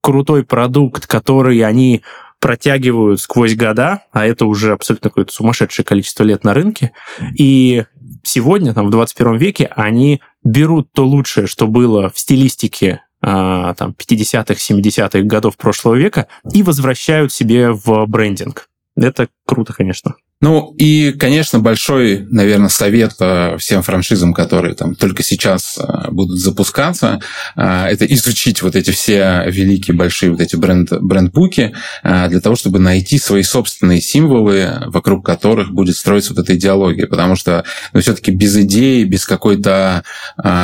крутой 0.01 0.43
продукт, 0.43 1.05
который 1.05 1.59
они 1.63 2.01
протягивают 2.39 3.21
сквозь 3.21 3.55
года, 3.55 4.01
а 4.13 4.25
это 4.25 4.47
уже 4.47 4.73
абсолютно 4.73 5.11
какое-то 5.11 5.31
сумасшедшее 5.31 5.85
количество 5.85 6.23
лет 6.23 6.43
на 6.43 6.55
рынке. 6.55 6.91
И 7.37 7.85
сегодня, 8.23 8.73
там, 8.73 8.87
в 8.87 8.89
21 8.89 9.37
веке, 9.37 9.71
они 9.75 10.21
берут 10.45 10.91
то 10.93 11.05
лучшее, 11.05 11.47
что 11.47 11.67
было 11.67 12.09
в 12.09 12.17
стилистике 12.17 13.01
а, 13.21 13.73
там, 13.73 13.91
50-х, 13.97 14.53
70-х 14.53 15.21
годов 15.23 15.57
прошлого 15.57 15.95
века 15.95 16.27
и 16.53 16.63
возвращают 16.63 17.33
себе 17.33 17.71
в 17.71 18.05
брендинг. 18.05 18.69
это 18.95 19.27
круто, 19.45 19.73
конечно. 19.73 20.15
Ну 20.41 20.75
и, 20.77 21.13
конечно, 21.13 21.59
большой, 21.59 22.27
наверное, 22.29 22.67
совет 22.67 23.13
э, 23.19 23.57
всем 23.57 23.81
франшизам, 23.81 24.33
которые 24.33 24.75
там 24.75 24.93
только 24.93 25.23
сейчас 25.23 25.77
э, 25.79 26.11
будут 26.11 26.39
запускаться, 26.39 27.21
э, 27.55 27.85
это 27.85 28.05
изучить 28.05 28.61
вот 28.61 28.75
эти 28.75 28.91
все 28.91 29.45
великие 29.47 29.95
большие 29.95 30.31
вот 30.31 30.41
эти 30.41 30.57
бренд, 30.57 30.91
брендбуки 30.91 31.73
для 32.03 32.39
того, 32.41 32.57
чтобы 32.57 32.79
найти 32.79 33.17
свои 33.17 33.43
собственные 33.43 34.01
символы, 34.01 34.83
вокруг 34.87 35.25
которых 35.25 35.71
будет 35.71 35.95
строиться 35.95 36.33
вот 36.33 36.43
эта 36.43 36.55
идеология. 36.55 37.07
Потому 37.07 37.37
что 37.37 37.63
ну, 37.93 38.01
все-таки 38.01 38.31
без 38.31 38.57
идеи, 38.57 39.03
без 39.03 39.25
какой-то 39.25 40.03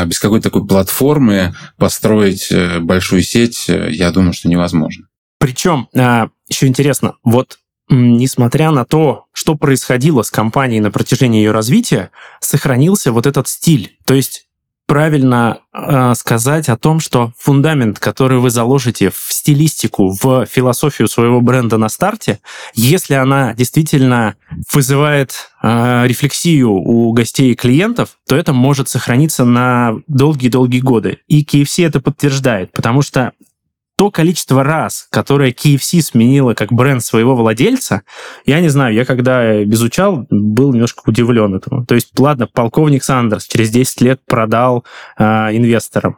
без 0.06 0.20
какой-то 0.20 0.50
такой 0.50 0.68
платформы 0.68 1.56
построить 1.78 2.52
большую 2.82 3.24
сеть, 3.24 3.68
я 3.68 4.12
думаю, 4.12 4.34
что 4.34 4.50
невозможно. 4.50 5.06
Причем 5.40 5.88
еще 5.94 6.68
интересно, 6.68 7.16
вот 7.24 7.58
несмотря 7.92 8.72
на 8.72 8.86
то, 8.86 9.26
что 9.34 9.56
происходило 9.56 10.24
с 10.24 10.32
компанией 10.32 10.80
на 10.80 10.92
протяжении 10.92 11.44
ее 11.44 11.52
развития, 11.52 12.12
сохранился 12.40 13.12
вот 13.12 13.28
этот 13.28 13.48
стиль. 13.48 13.98
То 14.06 14.14
есть 14.14 14.48
правильно 14.88 15.60
э, 15.74 16.14
сказать 16.16 16.68
о 16.68 16.78
том, 16.78 17.00
что 17.00 17.32
фундамент, 17.38 18.00
который 18.00 18.40
вы 18.40 18.50
заложите 18.50 19.10
в 19.10 19.28
стилистику, 19.30 20.18
в 20.22 20.46
философию 20.46 21.08
своего 21.08 21.40
бренда 21.40 21.78
на 21.78 21.88
старте, 21.88 22.40
если 22.74 23.14
она 23.14 23.54
действительно 23.54 24.36
вызывает 24.74 25.50
э, 25.64 26.08
рефлексию 26.08 26.72
у 26.72 27.14
гостей 27.14 27.52
и 27.52 27.56
клиентов, 27.56 28.18
то 28.28 28.36
это 28.36 28.52
может 28.52 28.90
сохраниться 28.90 29.46
на 29.46 29.96
долгие-долгие 30.08 30.82
годы. 30.82 31.20
И 31.28 31.44
KFC 31.44 31.88
это 31.88 32.02
подтверждает, 32.02 32.72
потому 32.74 33.02
что 33.02 33.32
то 34.02 34.10
количество 34.10 34.64
раз, 34.64 35.06
которое 35.12 35.52
KFC 35.52 36.02
сменила 36.02 36.56
как 36.56 36.74
бренд 36.74 37.04
своего 37.04 37.36
владельца, 37.36 38.02
я 38.48 38.60
не 38.60 38.68
знаю, 38.68 38.96
я 38.96 39.06
когда 39.06 39.64
изучал, 39.66 40.26
был 40.32 40.74
немножко 40.74 41.04
удивлен 41.06 41.54
этому. 41.54 41.86
То 41.86 41.94
есть, 41.94 42.18
ладно, 42.18 42.48
полковник 42.48 43.04
Сандерс 43.04 43.46
через 43.46 43.70
10 43.70 44.02
лет 44.02 44.22
продал 44.26 44.86
э, 45.20 45.24
инвесторам. 45.56 46.18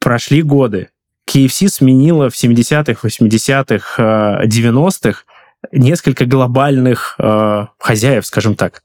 Прошли 0.00 0.42
годы. 0.42 0.88
KFC 1.32 1.68
сменила 1.68 2.28
в 2.28 2.34
70-х, 2.34 3.06
80-х, 3.06 4.42
90-х 4.44 5.20
несколько 5.70 6.26
глобальных 6.26 7.14
э, 7.20 7.66
хозяев, 7.78 8.26
скажем 8.26 8.56
так. 8.56 8.82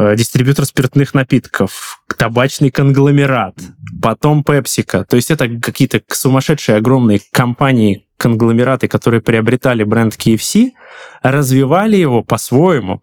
Э, 0.00 0.14
дистрибьютор 0.14 0.64
спиртных 0.64 1.12
напитков, 1.12 2.00
табачный 2.16 2.70
конгломерат, 2.70 3.56
потом 4.00 4.44
Пепсика. 4.44 5.04
То 5.04 5.16
есть 5.16 5.32
это 5.32 5.48
какие-то 5.48 6.00
сумасшедшие 6.06 6.76
огромные 6.76 7.20
компании, 7.32 8.06
конгломераты, 8.16 8.86
которые 8.86 9.20
приобретали 9.20 9.82
бренд 9.82 10.14
KFC, 10.14 10.70
развивали 11.22 11.96
его 11.96 12.22
по-своему, 12.22 13.02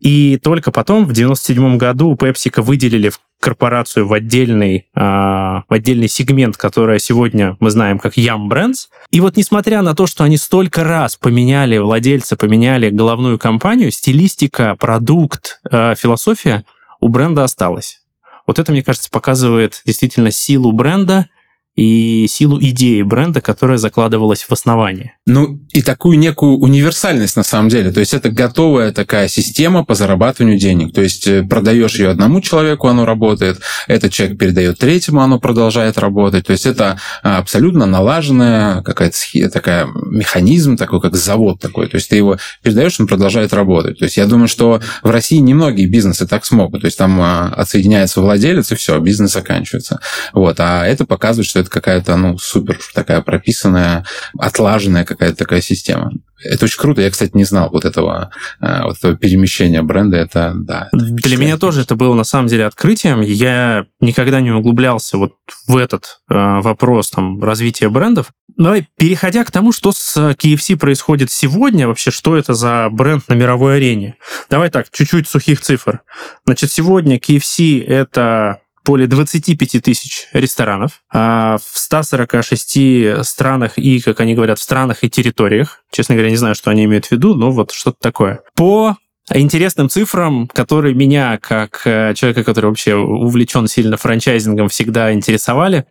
и 0.00 0.36
только 0.42 0.72
потом, 0.72 1.06
в 1.06 1.12
97 1.12 1.76
году, 1.76 2.16
PepsiCo 2.16 2.60
выделили 2.62 3.10
в 3.10 3.20
корпорацию 3.42 4.06
в 4.06 4.12
отдельный, 4.12 4.86
э, 4.94 5.00
в 5.00 5.64
отдельный 5.68 6.08
сегмент, 6.08 6.56
который 6.56 7.00
сегодня 7.00 7.56
мы 7.58 7.70
знаем 7.70 7.98
как 7.98 8.16
Yum 8.16 8.48
Brands. 8.48 8.86
И 9.10 9.20
вот 9.20 9.36
несмотря 9.36 9.82
на 9.82 9.94
то, 9.94 10.06
что 10.06 10.22
они 10.24 10.36
столько 10.36 10.84
раз 10.84 11.16
поменяли 11.16 11.76
владельца, 11.78 12.36
поменяли 12.36 12.88
головную 12.88 13.38
компанию, 13.38 13.90
стилистика, 13.90 14.76
продукт, 14.78 15.60
э, 15.70 15.94
философия 15.96 16.64
у 17.00 17.08
бренда 17.08 17.42
осталась. 17.44 18.00
Вот 18.46 18.58
это, 18.58 18.70
мне 18.72 18.82
кажется, 18.82 19.10
показывает 19.10 19.82
действительно 19.84 20.30
силу 20.30 20.72
бренда 20.72 21.26
и 21.74 22.26
силу 22.28 22.60
идеи 22.60 23.00
бренда, 23.02 23.40
которая 23.40 23.78
закладывалась 23.78 24.42
в 24.42 24.52
основании. 24.52 25.14
Ну, 25.26 25.60
и 25.72 25.80
такую 25.80 26.18
некую 26.18 26.58
универсальность 26.58 27.36
на 27.36 27.42
самом 27.42 27.70
деле. 27.70 27.90
То 27.92 28.00
есть 28.00 28.12
это 28.12 28.30
готовая 28.30 28.92
такая 28.92 29.28
система 29.28 29.84
по 29.84 29.94
зарабатыванию 29.94 30.58
денег. 30.58 30.92
То 30.94 31.00
есть 31.00 31.26
э, 31.26 31.42
продаешь 31.42 31.94
ее 31.94 32.10
одному 32.10 32.42
человеку, 32.42 32.88
оно 32.88 33.06
работает, 33.06 33.60
этот 33.88 34.12
человек 34.12 34.38
передает 34.38 34.78
третьему, 34.78 35.22
оно 35.22 35.40
продолжает 35.40 35.96
работать. 35.96 36.46
То 36.46 36.52
есть 36.52 36.66
это 36.66 36.98
а, 37.22 37.38
абсолютно 37.38 37.86
налаженная 37.86 38.82
какая-то 38.82 39.16
такая 39.50 39.86
механизм, 39.86 40.76
такой 40.76 41.00
как 41.00 41.16
завод 41.16 41.58
такой. 41.58 41.88
То 41.88 41.96
есть 41.96 42.10
ты 42.10 42.16
его 42.16 42.36
передаешь, 42.62 43.00
он 43.00 43.06
продолжает 43.06 43.54
работать. 43.54 43.98
То 43.98 44.04
есть 44.04 44.18
я 44.18 44.26
думаю, 44.26 44.48
что 44.48 44.82
в 45.02 45.10
России 45.10 45.38
немногие 45.38 45.86
бизнесы 45.86 46.26
так 46.26 46.44
смогут. 46.44 46.82
То 46.82 46.86
есть 46.86 46.98
там 46.98 47.18
а, 47.18 47.48
отсоединяется 47.48 48.20
владелец, 48.20 48.72
и 48.72 48.74
все, 48.74 48.98
бизнес 48.98 49.32
заканчивается. 49.32 50.00
Вот. 50.34 50.60
А 50.60 50.86
это 50.86 51.06
показывает, 51.06 51.48
что 51.48 51.61
это 51.62 51.70
какая-то, 51.70 52.16
ну, 52.16 52.38
супер 52.38 52.78
такая 52.94 53.22
прописанная, 53.22 54.04
отлаженная 54.38 55.04
какая-то 55.04 55.36
такая 55.36 55.60
система. 55.60 56.12
Это 56.44 56.64
очень 56.64 56.78
круто. 56.78 57.00
Я, 57.00 57.10
кстати, 57.10 57.32
не 57.34 57.44
знал 57.44 57.70
вот 57.70 57.84
этого, 57.84 58.30
э, 58.60 58.82
вот 58.82 58.98
этого 58.98 59.16
перемещения 59.16 59.82
бренда. 59.82 60.16
Это, 60.16 60.52
да. 60.54 60.88
Это 60.92 61.04
Для 61.04 61.36
меня 61.36 61.56
тоже 61.56 61.82
это 61.82 61.94
было, 61.94 62.14
на 62.14 62.24
самом 62.24 62.48
деле, 62.48 62.66
открытием. 62.66 63.20
Я 63.20 63.86
никогда 64.00 64.40
не 64.40 64.50
углублялся 64.50 65.18
вот 65.18 65.34
в 65.66 65.76
этот 65.76 66.20
э, 66.28 66.34
вопрос 66.34 67.10
там, 67.10 67.42
развития 67.42 67.88
брендов. 67.88 68.32
Давай, 68.56 68.88
переходя 68.98 69.44
к 69.44 69.50
тому, 69.50 69.72
что 69.72 69.92
с 69.92 70.16
KFC 70.16 70.76
происходит 70.76 71.30
сегодня, 71.30 71.86
вообще, 71.86 72.10
что 72.10 72.36
это 72.36 72.54
за 72.54 72.88
бренд 72.90 73.26
на 73.28 73.34
мировой 73.34 73.76
арене. 73.76 74.16
Давай 74.50 74.70
так, 74.70 74.86
чуть-чуть 74.90 75.28
сухих 75.28 75.60
цифр. 75.60 76.02
Значит, 76.44 76.70
сегодня 76.70 77.16
KFC— 77.16 77.84
это 77.86 78.60
более 78.84 79.06
25 79.06 79.82
тысяч 79.82 80.28
ресторанов 80.32 81.02
а 81.12 81.58
в 81.58 81.78
146 81.78 83.24
странах 83.24 83.78
и, 83.78 84.00
как 84.00 84.20
они 84.20 84.34
говорят, 84.34 84.58
в 84.58 84.62
странах 84.62 85.04
и 85.04 85.10
территориях. 85.10 85.84
Честно 85.90 86.14
говоря, 86.14 86.30
не 86.30 86.36
знаю, 86.36 86.54
что 86.54 86.70
они 86.70 86.84
имеют 86.84 87.06
в 87.06 87.12
виду, 87.12 87.34
но 87.34 87.50
вот 87.50 87.70
что-то 87.72 87.98
такое. 88.00 88.40
По 88.54 88.96
интересным 89.32 89.88
цифрам, 89.88 90.48
которые 90.48 90.94
меня, 90.94 91.38
как 91.38 91.82
э, 91.84 92.14
человека, 92.14 92.44
который 92.44 92.66
вообще 92.66 92.94
увлечен 92.94 93.66
сильно 93.68 93.96
франчайзингом, 93.96 94.68
всегда 94.68 95.12
интересовали. 95.12 95.86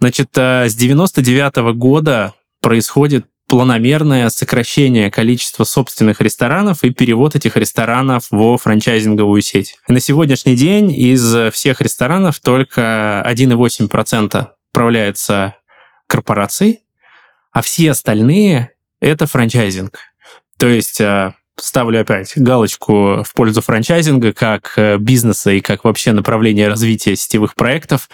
Значит, 0.00 0.28
э, 0.36 0.68
с 0.68 0.74
99 0.74 1.56
-го 1.58 1.72
года 1.72 2.34
происходит 2.60 3.26
планомерное 3.46 4.28
сокращение 4.28 5.10
количества 5.10 5.64
собственных 5.64 6.20
ресторанов 6.20 6.82
и 6.82 6.90
перевод 6.90 7.36
этих 7.36 7.56
ресторанов 7.56 8.26
во 8.30 8.58
франчайзинговую 8.58 9.40
сеть. 9.42 9.76
на 9.88 10.00
сегодняшний 10.00 10.56
день 10.56 10.92
из 10.92 11.52
всех 11.52 11.80
ресторанов 11.80 12.40
только 12.40 13.22
1,8% 13.26 14.48
управляется 14.72 15.56
корпорацией, 16.06 16.80
а 17.52 17.62
все 17.62 17.92
остальные— 17.92 18.72
это 19.00 19.26
франчайзинг. 19.26 19.98
То 20.58 20.68
есть 20.68 21.00
э, 21.00 21.32
ставлю 21.56 22.00
опять 22.00 22.32
галочку 22.36 23.22
в 23.22 23.32
пользу 23.34 23.60
франчайзинга 23.60 24.32
как 24.32 24.74
э, 24.76 24.98
бизнеса 24.98 25.50
и 25.50 25.60
как 25.60 25.84
вообще 25.84 26.12
направления 26.12 26.68
развития 26.68 27.16
сетевых 27.16 27.54
проектов. 27.54 28.08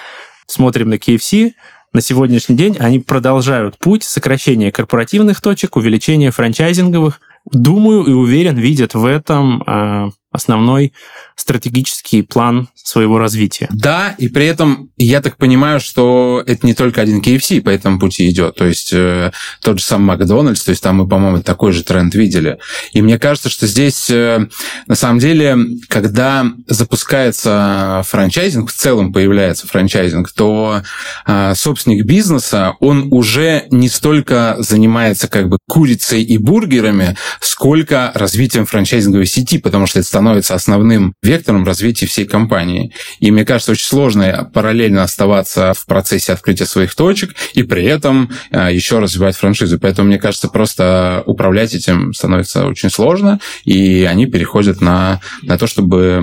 Смотрим 0.47 0.91
на 0.91 0.95
KFC, 0.95 1.53
на 1.93 2.01
сегодняшний 2.01 2.57
день 2.57 2.77
они 2.79 2.99
продолжают 2.99 3.79
путь 3.79 4.05
сокращения 4.05 4.73
корпоративных 4.73 5.41
точек, 5.41 5.77
увеличения 5.77 6.31
франчайзинговых. 6.31 7.21
Думаю 7.51 8.05
и 8.05 8.13
уверен, 8.13 8.57
видят 8.57 8.95
в 8.95 9.05
этом 9.05 9.63
э, 9.67 10.11
основной 10.33 10.93
стратегический 11.37 12.23
план 12.23 12.69
своего 12.75 13.19
развития. 13.19 13.69
Да, 13.71 14.15
и 14.19 14.29
при 14.29 14.47
этом 14.47 14.91
я 14.97 15.21
так 15.21 15.37
понимаю, 15.37 15.81
что 15.81 16.43
это 16.47 16.67
не 16.67 16.75
только 16.75 17.01
один 17.01 17.21
KFC 17.21 17.61
по 17.61 17.71
этому 17.71 17.99
пути 17.99 18.29
идет. 18.29 18.57
То 18.57 18.67
есть 18.67 18.93
э, 18.93 19.33
тот 19.61 19.79
же 19.79 19.85
сам 19.85 20.03
Макдональдс, 20.03 20.63
то 20.65 20.71
есть 20.71 20.83
там 20.83 20.97
мы, 20.97 21.09
по-моему, 21.09 21.43
такой 21.43 21.73
же 21.73 21.85
тренд 21.85 22.15
видели. 22.15 22.59
И 22.93 23.03
мне 23.03 23.19
кажется, 23.19 23.49
что 23.49 23.67
здесь 23.67 24.11
э, 24.11 24.47
на 24.87 24.95
самом 24.95 25.19
деле, 25.19 25.57
когда 25.89 26.47
запускается 26.67 28.03
франчайзинг, 28.07 28.71
в 28.71 28.75
целом 28.75 29.13
появляется 29.13 29.67
франчайзинг, 29.67 30.31
то 30.33 30.83
э, 31.27 31.55
собственник 31.55 32.05
бизнеса, 32.05 32.75
он 32.81 33.09
уже 33.11 33.67
не 33.71 33.89
столько 33.89 34.57
занимается 34.59 35.29
как 35.29 35.49
бы 35.49 35.59
курицей 35.69 36.23
и 36.23 36.39
бургерами, 36.39 37.17
сколько 37.41 38.13
развитием 38.15 38.67
франчайзинговой 38.67 39.27
сети, 39.27 39.59
потому 39.59 39.87
что 39.87 40.01
это 40.01 40.09
становится 40.23 40.55
основным 40.55 41.15
вектором 41.21 41.65
развития 41.65 42.07
всей 42.07 42.27
компании. 42.27 42.93
И 43.19 43.33
мне 43.33 43.45
кажется, 43.45 43.73
очень 43.73 43.87
сложно 43.87 44.49
параллельно 44.55 45.03
оставаться 45.03 45.73
в 45.75 45.85
процессе 45.87 46.33
открытия 46.33 46.65
своих 46.65 46.95
точек 46.95 47.35
и 47.55 47.65
при 47.65 47.85
этом 47.85 48.31
а, 48.53 48.71
еще 48.71 49.01
развивать 49.01 49.37
франшизу. 49.37 49.81
Поэтому, 49.81 50.07
мне 50.07 50.19
кажется, 50.19 50.47
просто 50.47 51.25
управлять 51.27 51.75
этим 51.75 52.13
становится 52.13 52.67
очень 52.67 52.89
сложно, 52.89 53.41
и 53.65 54.05
они 54.05 54.27
переходят 54.27 54.81
на, 54.81 55.21
на 55.43 55.59
то, 55.59 55.67
чтобы 55.67 56.23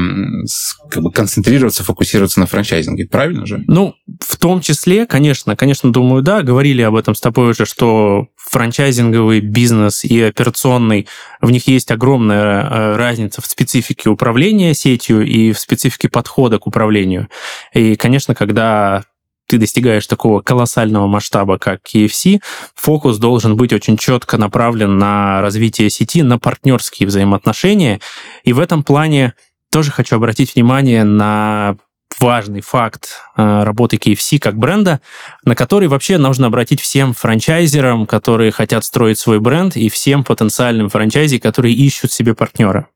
как 0.90 1.04
бы 1.04 1.12
концентрироваться, 1.12 1.84
фокусироваться 1.84 2.40
на 2.40 2.46
франчайзинге. 2.46 3.06
Правильно 3.08 3.46
же? 3.46 3.66
Ну, 3.68 3.96
в 4.26 4.38
том 4.38 4.62
числе, 4.62 5.08
конечно, 5.08 5.58
конечно, 5.58 5.92
думаю, 5.92 6.24
да, 6.24 6.42
говорили 6.42 6.82
об 6.84 6.96
этом 6.96 7.16
с 7.16 7.20
тобой 7.20 7.50
уже, 7.50 7.66
что 7.66 8.28
франчайзинговый 8.50 9.42
бизнес 9.42 10.04
и 10.04 10.22
операционный, 10.22 11.08
в 11.42 11.52
них 11.52 11.68
есть 11.68 11.92
огромная 11.92 12.64
э, 12.64 12.96
разница 12.96 13.42
в 13.42 13.46
специфике 13.46 14.10
управления 14.10 14.74
сетью 14.74 15.26
и 15.26 15.52
в 15.52 15.60
специфике 15.60 16.10
подхода 16.10 16.58
к 16.60 16.68
управлению. 16.68 17.30
И, 17.74 17.96
конечно, 17.96 18.34
когда 18.36 19.04
ты 19.48 19.58
достигаешь 19.58 20.06
такого 20.06 20.42
колоссального 20.42 21.08
масштаба, 21.08 21.58
как 21.58 21.82
KFC, 21.84 22.40
фокус 22.76 23.18
должен 23.18 23.56
быть 23.56 23.74
очень 23.74 23.98
четко 23.98 24.38
направлен 24.38 24.98
на 24.98 25.42
развитие 25.42 25.90
сети, 25.90 26.22
на 26.22 26.38
партнерские 26.38 27.08
взаимоотношения. 27.08 28.00
И 28.44 28.54
в 28.54 28.60
этом 28.60 28.84
плане 28.84 29.34
тоже 29.72 29.92
хочу 29.92 30.16
обратить 30.16 30.56
внимание 30.56 31.04
на 31.04 31.78
важный 32.20 32.62
факт 32.62 33.10
э, 33.38 33.64
работы 33.64 33.98
KFC 33.98 34.40
как 34.40 34.58
бренда, 34.58 35.02
на 35.44 35.56
который 35.56 35.88
вообще 35.88 36.18
нужно 36.18 36.48
обратить 36.48 36.82
всем 36.82 37.14
франчайзерам, 37.14 38.06
которые 38.06 38.52
хотят 38.52 38.86
строить 38.86 39.20
свой 39.20 39.40
бренд, 39.40 39.76
и 39.76 39.90
всем 39.90 40.24
потенциальным 40.24 40.90
франчайзи, 40.90 41.40
которые 41.40 41.74
ищут 41.74 42.12
себе 42.12 42.34
партнера. 42.34 42.88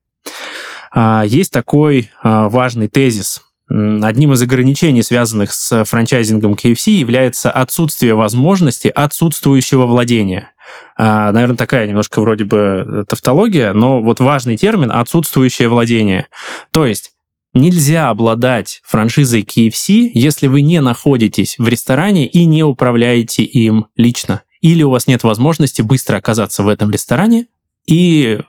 А, 0.92 1.24
есть 1.26 1.52
такой 1.52 2.12
а, 2.22 2.50
важный 2.50 2.88
тезис. 2.88 3.42
Одним 3.70 4.34
из 4.34 4.42
ограничений, 4.42 5.02
связанных 5.02 5.52
с 5.54 5.86
франчайзингом 5.86 6.54
KFC, 6.54 6.92
является 6.92 7.50
отсутствие 7.50 8.14
возможности 8.14 8.90
отсутствующего 8.94 9.86
владения. 9.88 10.52
А, 10.96 11.32
наверное, 11.32 11.58
такая 11.58 11.88
немножко 11.88 12.22
вроде 12.22 12.44
бы 12.44 13.06
тавтология, 13.08 13.74
но 13.74 14.02
вот 14.02 14.20
важный 14.20 14.58
термин– 14.58 14.92
отсутствующее 14.94 15.70
владение. 15.70 16.28
То 16.72 16.86
есть 16.86 17.13
Нельзя 17.54 18.10
обладать 18.10 18.82
франшизой 18.84 19.44
KFC, 19.44 20.10
если 20.14 20.48
вы 20.48 20.62
не 20.62 20.82
находитесь 20.82 21.56
в 21.60 21.68
ресторане 21.68 22.26
и 22.26 22.46
не 22.46 22.64
управляете 22.64 23.44
им 23.44 23.88
лично. 23.96 24.42
Или 24.62 24.82
у 24.82 24.90
вас 24.90 25.06
нет 25.06 25.24
возможности 25.24 25.84
быстро 25.84 26.18
оказаться 26.18 26.64
в 26.64 26.68
этом 26.68 26.90
ресторане 26.90 27.48
и 27.86 28.40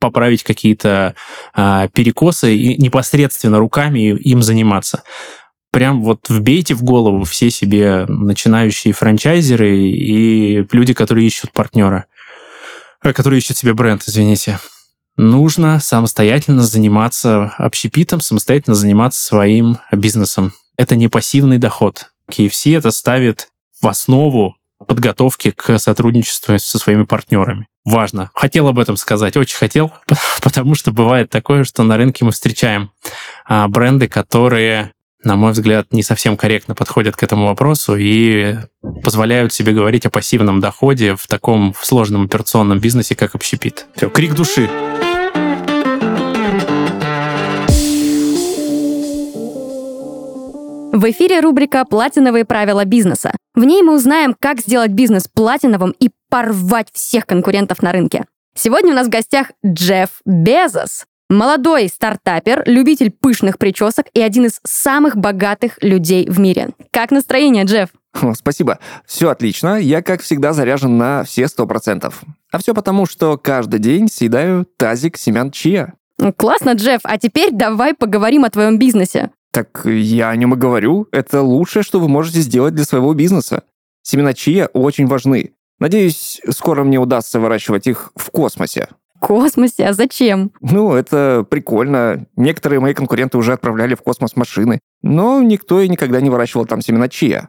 поправить 0.00 0.42
какие-то 0.42 1.14
а, 1.54 1.88
перекосы 1.88 2.56
и 2.56 2.80
непосредственно 2.80 3.58
руками 3.58 4.16
им 4.16 4.42
заниматься. 4.42 5.02
Прям 5.70 6.02
вот 6.02 6.28
вбейте 6.28 6.74
в 6.74 6.82
голову 6.82 7.24
все 7.24 7.50
себе 7.50 8.06
начинающие 8.06 8.94
франчайзеры 8.94 9.76
и 9.76 10.66
люди, 10.72 10.94
которые 10.94 11.26
ищут 11.26 11.52
партнера, 11.52 12.06
э, 13.04 13.12
которые 13.12 13.38
ищут 13.38 13.56
себе 13.56 13.74
бренд, 13.74 14.02
извините. 14.06 14.58
Нужно 15.18 15.80
самостоятельно 15.80 16.62
заниматься 16.62 17.52
общепитом, 17.58 18.20
самостоятельно 18.20 18.74
заниматься 18.74 19.20
своим 19.22 19.78
бизнесом. 19.92 20.52
Это 20.76 20.96
не 20.96 21.08
пассивный 21.08 21.58
доход. 21.58 22.12
KFC 22.30 22.78
это 22.78 22.92
ставит 22.92 23.48
в 23.82 23.88
основу 23.88 24.56
подготовки 24.86 25.50
к 25.50 25.78
сотрудничеству 25.78 26.58
со 26.58 26.78
своими 26.78 27.02
партнерами 27.02 27.66
важно. 27.84 28.30
Хотел 28.34 28.68
об 28.68 28.78
этом 28.78 28.96
сказать, 28.96 29.36
очень 29.36 29.56
хотел, 29.56 29.92
потому 30.42 30.74
что 30.74 30.92
бывает 30.92 31.30
такое, 31.30 31.64
что 31.64 31.82
на 31.82 31.96
рынке 31.96 32.24
мы 32.24 32.30
встречаем 32.30 32.92
а, 33.44 33.66
бренды, 33.68 34.08
которые, 34.08 34.92
на 35.24 35.36
мой 35.36 35.52
взгляд, 35.52 35.92
не 35.92 36.02
совсем 36.02 36.36
корректно 36.36 36.74
подходят 36.74 37.16
к 37.16 37.22
этому 37.22 37.46
вопросу 37.46 37.96
и 37.96 38.56
позволяют 39.02 39.52
себе 39.52 39.72
говорить 39.72 40.06
о 40.06 40.10
пассивном 40.10 40.60
доходе 40.60 41.16
в 41.16 41.26
таком 41.26 41.74
сложном 41.80 42.26
операционном 42.26 42.78
бизнесе, 42.78 43.14
как 43.14 43.34
общепит. 43.34 43.86
Все, 43.96 44.08
крик 44.10 44.34
души. 44.34 44.68
В 50.98 51.08
эфире 51.12 51.38
рубрика 51.38 51.84
«Платиновые 51.84 52.44
правила 52.44 52.84
бизнеса». 52.84 53.30
В 53.54 53.62
ней 53.62 53.84
мы 53.84 53.94
узнаем, 53.94 54.34
как 54.36 54.58
сделать 54.58 54.90
бизнес 54.90 55.28
платиновым 55.32 55.94
и 56.00 56.10
порвать 56.28 56.88
всех 56.92 57.24
конкурентов 57.24 57.82
на 57.82 57.92
рынке. 57.92 58.24
Сегодня 58.56 58.90
у 58.90 58.96
нас 58.96 59.06
в 59.06 59.10
гостях 59.10 59.52
Джефф 59.64 60.10
Безос. 60.24 61.04
Молодой 61.30 61.86
стартапер, 61.86 62.64
любитель 62.66 63.12
пышных 63.12 63.58
причесок 63.58 64.06
и 64.12 64.20
один 64.20 64.46
из 64.46 64.58
самых 64.64 65.16
богатых 65.16 65.80
людей 65.82 66.28
в 66.28 66.40
мире. 66.40 66.70
Как 66.90 67.12
настроение, 67.12 67.62
Джефф? 67.62 67.90
О, 68.20 68.34
спасибо. 68.34 68.80
Все 69.06 69.28
отлично. 69.30 69.78
Я, 69.78 70.02
как 70.02 70.20
всегда, 70.20 70.52
заряжен 70.52 70.98
на 70.98 71.22
все 71.22 71.46
сто 71.46 71.68
процентов. 71.68 72.22
А 72.50 72.58
все 72.58 72.74
потому, 72.74 73.06
что 73.06 73.38
каждый 73.38 73.78
день 73.78 74.08
съедаю 74.08 74.66
тазик 74.76 75.16
семян 75.16 75.52
чия. 75.52 75.94
Классно, 76.36 76.72
Джефф. 76.72 77.02
А 77.04 77.18
теперь 77.18 77.50
давай 77.52 77.94
поговорим 77.94 78.44
о 78.44 78.50
твоем 78.50 78.80
бизнесе. 78.80 79.30
Так 79.58 79.86
я 79.86 80.30
о 80.30 80.36
нем 80.36 80.54
и 80.54 80.56
говорю. 80.56 81.08
Это 81.10 81.42
лучшее, 81.42 81.82
что 81.82 81.98
вы 81.98 82.08
можете 82.08 82.38
сделать 82.38 82.76
для 82.76 82.84
своего 82.84 83.12
бизнеса. 83.12 83.64
Семена 84.02 84.32
чия 84.32 84.68
очень 84.68 85.08
важны. 85.08 85.54
Надеюсь, 85.80 86.40
скоро 86.50 86.84
мне 86.84 87.00
удастся 87.00 87.40
выращивать 87.40 87.88
их 87.88 88.12
в 88.14 88.30
космосе. 88.30 88.86
В 89.16 89.18
космосе? 89.18 89.86
А 89.86 89.94
зачем? 89.94 90.52
Ну, 90.60 90.92
это 90.92 91.44
прикольно. 91.50 92.26
Некоторые 92.36 92.78
мои 92.78 92.94
конкуренты 92.94 93.36
уже 93.36 93.52
отправляли 93.52 93.96
в 93.96 94.02
космос 94.02 94.36
машины. 94.36 94.78
Но 95.02 95.42
никто 95.42 95.80
и 95.80 95.88
никогда 95.88 96.20
не 96.20 96.30
выращивал 96.30 96.64
там 96.64 96.80
семена 96.80 97.08
чия. 97.08 97.48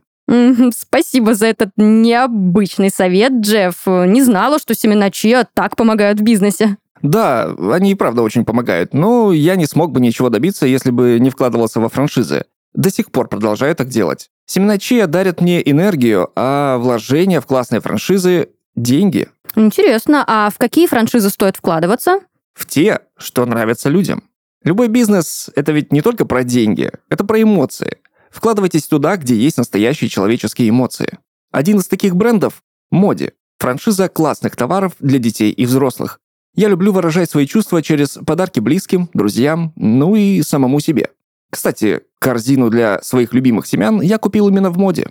Спасибо 0.76 1.36
за 1.36 1.46
этот 1.46 1.70
необычный 1.78 2.90
совет, 2.90 3.34
Джефф. 3.34 3.86
Не 3.86 4.24
знала, 4.24 4.58
что 4.58 4.74
семена 4.74 5.12
чия 5.12 5.48
так 5.54 5.76
помогают 5.76 6.20
в 6.20 6.24
бизнесе. 6.24 6.78
Да, 7.02 7.56
они 7.72 7.92
и 7.92 7.96
правда 7.96 8.22
очень 8.22 8.46
помогают, 8.46 8.94
но 8.94 9.32
я 9.32 9.56
не 9.56 9.66
смог 9.66 9.92
бы 9.92 10.02
ничего 10.02 10.30
добиться, 10.30 10.66
если 10.66 10.92
бы 10.92 11.18
не 11.20 11.30
вкладывался 11.30 11.80
во 11.80 11.90
франшизы. 11.90 12.46
До 12.74 12.92
сих 12.92 13.12
пор 13.12 13.28
продолжаю 13.28 13.76
так 13.76 13.88
делать. 13.88 14.30
Семена 14.46 14.78
чия 14.78 15.08
дарят 15.08 15.42
мне 15.42 15.62
энергию, 15.70 16.30
а 16.36 16.78
вложения 16.78 17.42
в 17.42 17.46
классные 17.46 17.82
франшизы– 17.82 18.50
деньги. 18.76 19.28
Интересно, 19.56 20.24
а 20.28 20.50
в 20.50 20.58
какие 20.58 20.88
франшизы 20.88 21.30
стоит 21.30 21.58
вкладываться? 21.58 22.20
В 22.54 22.66
те, 22.68 23.00
что 23.18 23.46
нравятся 23.46 23.90
людям. 23.90 24.24
Любой 24.64 24.88
бизнес– 24.88 25.50
это 25.56 25.72
ведь 25.72 25.94
не 25.94 26.02
только 26.02 26.26
про 26.26 26.44
деньги, 26.44 26.92
это 27.10 27.24
про 27.24 27.42
эмоции. 27.42 27.98
Вкладывайтесь 28.30 28.88
туда, 28.88 29.18
где 29.18 29.36
есть 29.36 29.58
настоящие 29.58 30.10
человеческие 30.10 30.70
эмоции. 30.70 31.18
Один 31.52 31.80
из 31.80 31.88
таких 31.88 32.16
брендов– 32.16 32.62
Моди. 32.92 33.32
Франшиза 33.58 34.08
классных 34.10 34.56
товаров 34.56 34.94
для 35.00 35.20
детей 35.20 35.52
и 35.52 35.66
взрослых. 35.66 36.20
Я 36.60 36.68
люблю 36.68 36.92
выражать 36.92 37.32
свои 37.32 37.48
чувства 37.48 37.82
через 37.82 38.20
подарки 38.26 38.60
близким, 38.60 39.10
друзьям, 39.14 39.72
ну 39.78 40.16
и 40.18 40.42
самому 40.42 40.82
себе. 40.82 41.08
Кстати, 41.50 42.02
корзину 42.20 42.70
для 42.70 43.02
своих 43.02 43.34
любимых 43.34 43.66
семян 43.66 44.02
я 44.02 44.18
купил 44.18 44.50
именно 44.50 44.70
в 44.70 44.78
моде. 44.78 45.08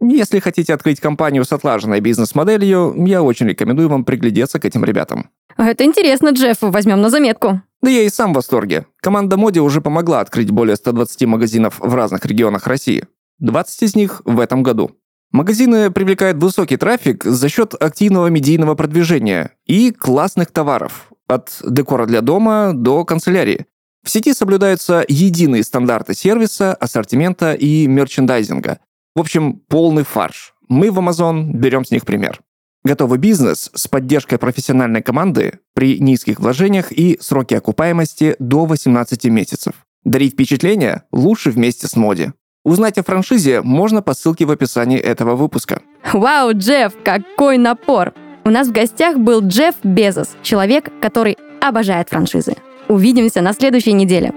Если 0.00 0.38
хотите 0.38 0.72
открыть 0.72 0.98
компанию 0.98 1.44
с 1.44 1.52
отлаженной 1.52 2.00
бизнес-моделью, 2.00 2.94
я 3.06 3.22
очень 3.22 3.46
рекомендую 3.46 3.90
вам 3.90 4.06
приглядеться 4.06 4.58
к 4.58 4.64
этим 4.64 4.86
ребятам. 4.86 5.28
Это 5.58 5.84
интересно, 5.84 6.30
Джефф, 6.30 6.62
возьмем 6.62 7.02
на 7.02 7.10
заметку. 7.10 7.60
Да 7.82 7.90
я 7.90 8.04
и 8.04 8.08
сам 8.08 8.32
в 8.32 8.36
восторге. 8.36 8.86
Команда 9.02 9.36
Моди 9.36 9.60
уже 9.60 9.82
помогла 9.82 10.20
открыть 10.20 10.50
более 10.50 10.76
120 10.76 11.26
магазинов 11.26 11.78
в 11.78 11.94
разных 11.94 12.24
регионах 12.24 12.66
России. 12.66 13.04
20 13.40 13.82
из 13.82 13.96
них 13.96 14.22
в 14.24 14.40
этом 14.40 14.62
году. 14.62 14.92
Магазины 15.32 15.90
привлекают 15.90 16.38
высокий 16.38 16.76
трафик 16.76 17.24
за 17.24 17.48
счет 17.48 17.74
активного 17.74 18.28
медийного 18.28 18.74
продвижения 18.74 19.50
и 19.66 19.90
классных 19.90 20.50
товаров, 20.50 21.12
от 21.26 21.60
декора 21.64 22.06
для 22.06 22.20
дома 22.20 22.72
до 22.72 23.04
канцелярии. 23.04 23.66
В 24.04 24.10
сети 24.10 24.32
соблюдаются 24.32 25.04
единые 25.08 25.64
стандарты 25.64 26.14
сервиса, 26.14 26.74
ассортимента 26.74 27.54
и 27.54 27.88
мерчендайзинга. 27.88 28.78
В 29.16 29.20
общем, 29.20 29.60
полный 29.68 30.04
фарш. 30.04 30.54
Мы 30.68 30.90
в 30.90 30.98
Amazon 30.98 31.50
берем 31.52 31.84
с 31.84 31.90
них 31.90 32.04
пример. 32.04 32.40
Готовый 32.84 33.18
бизнес 33.18 33.68
с 33.74 33.88
поддержкой 33.88 34.38
профессиональной 34.38 35.02
команды 35.02 35.58
при 35.74 35.98
низких 35.98 36.38
вложениях 36.38 36.92
и 36.92 37.18
сроке 37.20 37.58
окупаемости 37.58 38.36
до 38.38 38.64
18 38.64 39.24
месяцев. 39.24 39.74
Дарить 40.04 40.34
впечатление 40.34 41.02
лучше 41.10 41.50
вместе 41.50 41.88
с 41.88 41.96
Моди. 41.96 42.30
Узнать 42.66 42.98
о 42.98 43.04
франшизе 43.04 43.62
можно 43.62 44.02
по 44.02 44.12
ссылке 44.12 44.44
в 44.44 44.50
описании 44.50 44.98
этого 44.98 45.36
выпуска. 45.36 45.82
Вау, 46.12 46.50
Джефф, 46.52 46.94
какой 47.04 47.58
напор! 47.58 48.12
У 48.42 48.50
нас 48.50 48.66
в 48.66 48.72
гостях 48.72 49.18
был 49.18 49.40
Джефф 49.40 49.76
Безос, 49.84 50.30
человек, 50.42 50.90
который 51.00 51.38
обожает 51.60 52.08
франшизы. 52.08 52.56
Увидимся 52.88 53.40
на 53.40 53.52
следующей 53.52 53.92
неделе. 53.92 54.32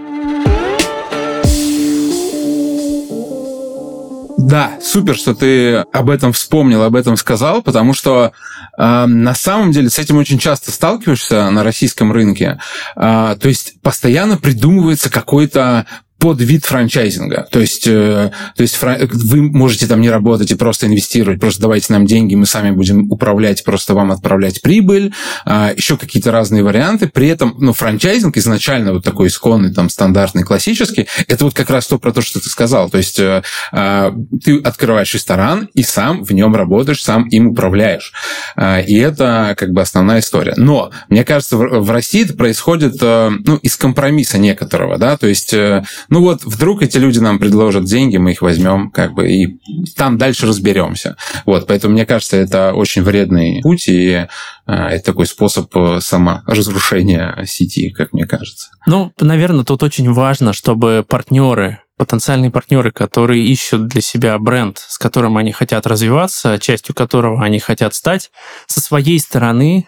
Да, 4.37 4.73
супер, 4.79 5.15
что 5.15 5.33
ты 5.33 5.77
об 5.91 6.11
этом 6.11 6.31
вспомнил, 6.31 6.83
об 6.83 6.95
этом 6.95 7.17
сказал, 7.17 7.63
потому 7.63 7.95
что 7.95 8.31
э, 8.77 9.05
на 9.05 9.33
самом 9.33 9.71
деле 9.71 9.89
с 9.89 9.97
этим 9.97 10.17
очень 10.17 10.37
часто 10.37 10.71
сталкиваешься 10.71 11.49
на 11.49 11.63
российском 11.63 12.11
рынке. 12.11 12.59
Э, 12.95 13.35
то 13.39 13.47
есть 13.47 13.81
постоянно 13.81 14.37
придумывается 14.37 15.11
какой-то 15.11 15.87
под 16.19 16.41
вид 16.41 16.65
франчайзинга. 16.65 17.47
То 17.49 17.59
есть, 17.59 17.87
э, 17.87 18.31
то 18.55 18.61
есть 18.61 18.75
фран... 18.75 18.97
вы 19.11 19.41
можете 19.41 19.87
там 19.87 20.01
не 20.01 20.09
работать 20.09 20.51
и 20.51 20.55
просто 20.55 20.87
инвестировать, 20.87 21.39
просто 21.39 21.61
давайте 21.61 21.93
нам 21.93 22.05
деньги, 22.05 22.35
мы 22.35 22.45
сами 22.45 22.71
будем 22.71 23.11
управлять, 23.11 23.63
просто 23.63 23.93
вам 23.93 24.11
отправлять 24.11 24.61
прибыль, 24.61 25.13
э, 25.45 25.73
еще 25.75 25.97
какие-то 25.97 26.31
разные 26.31 26.63
варианты. 26.63 27.07
При 27.07 27.27
этом, 27.27 27.55
ну, 27.57 27.73
франчайзинг 27.73 28.35
изначально 28.37 28.93
вот 28.93 29.03
такой 29.03 29.27
исконный, 29.29 29.73
там, 29.73 29.89
стандартный, 29.89 30.43
классический, 30.43 31.07
это 31.27 31.45
вот 31.45 31.53
как 31.53 31.69
раз 31.69 31.87
то 31.87 31.97
про 31.97 32.11
то, 32.11 32.21
что 32.21 32.39
ты 32.41 32.49
сказал. 32.49 32.89
То 32.89 32.97
есть 32.97 33.17
э, 33.19 33.41
э, 33.71 34.11
ты 34.43 34.59
открываешь 34.59 35.13
ресторан 35.13 35.69
и 35.73 35.83
сам 35.83 36.23
в 36.23 36.31
нем 36.31 36.55
работаешь, 36.55 37.01
сам 37.01 37.27
им 37.29 37.47
управляешь. 37.47 38.13
Э, 38.57 38.83
и 38.83 38.97
это 38.97 39.55
как 39.57 39.71
бы 39.71 39.81
основная 39.81 40.19
история. 40.19 40.53
Но, 40.57 40.91
мне 41.07 41.23
кажется, 41.23 41.55
в, 41.57 41.61
в 41.61 41.91
России 41.91 42.25
это 42.25 42.33
происходит, 42.33 42.97
э, 43.01 43.31
ну, 43.45 43.55
из 43.57 43.77
компромисса 43.77 44.37
некоторого, 44.37 44.97
да, 44.97 45.15
то 45.15 45.27
есть 45.27 45.53
э, 45.53 45.83
ну 46.09 46.21
вот 46.21 46.43
вдруг 46.43 46.81
эти 46.81 46.97
люди 46.97 47.19
нам 47.19 47.39
предложат 47.39 47.85
деньги, 47.85 48.17
мы 48.17 48.31
их 48.31 48.41
возьмем, 48.41 48.91
как 48.91 49.13
бы, 49.13 49.29
и 49.29 49.59
там 49.95 50.17
дальше 50.17 50.47
разберемся. 50.47 51.17
Вот, 51.45 51.67
поэтому 51.67 51.93
мне 51.93 52.05
кажется, 52.05 52.37
это 52.37 52.73
очень 52.73 53.03
вредный 53.03 53.61
путь, 53.61 53.87
и 53.87 54.09
э, 54.09 54.27
это 54.65 55.03
такой 55.03 55.25
способ 55.25 55.75
э, 55.75 55.99
саморазрушения 56.01 57.43
сети, 57.45 57.89
как 57.89 58.13
мне 58.13 58.25
кажется. 58.25 58.69
Ну, 58.87 59.13
наверное, 59.19 59.63
тут 59.63 59.83
очень 59.83 60.11
важно, 60.11 60.53
чтобы 60.53 61.05
партнеры 61.07 61.79
потенциальные 61.97 62.49
партнеры, 62.49 62.91
которые 62.91 63.45
ищут 63.45 63.87
для 63.87 63.99
себя 63.99 64.39
бренд, 64.39 64.77
с 64.77 64.97
которым 64.97 65.35
они 65.35 65.51
хотят 65.51 65.85
развиваться, 65.85 66.57
частью 66.57 66.95
которого 66.95 67.43
они 67.43 67.59
хотят 67.59 67.93
стать, 67.93 68.31
со 68.67 68.79
своей 68.79 69.19
стороны 69.19 69.85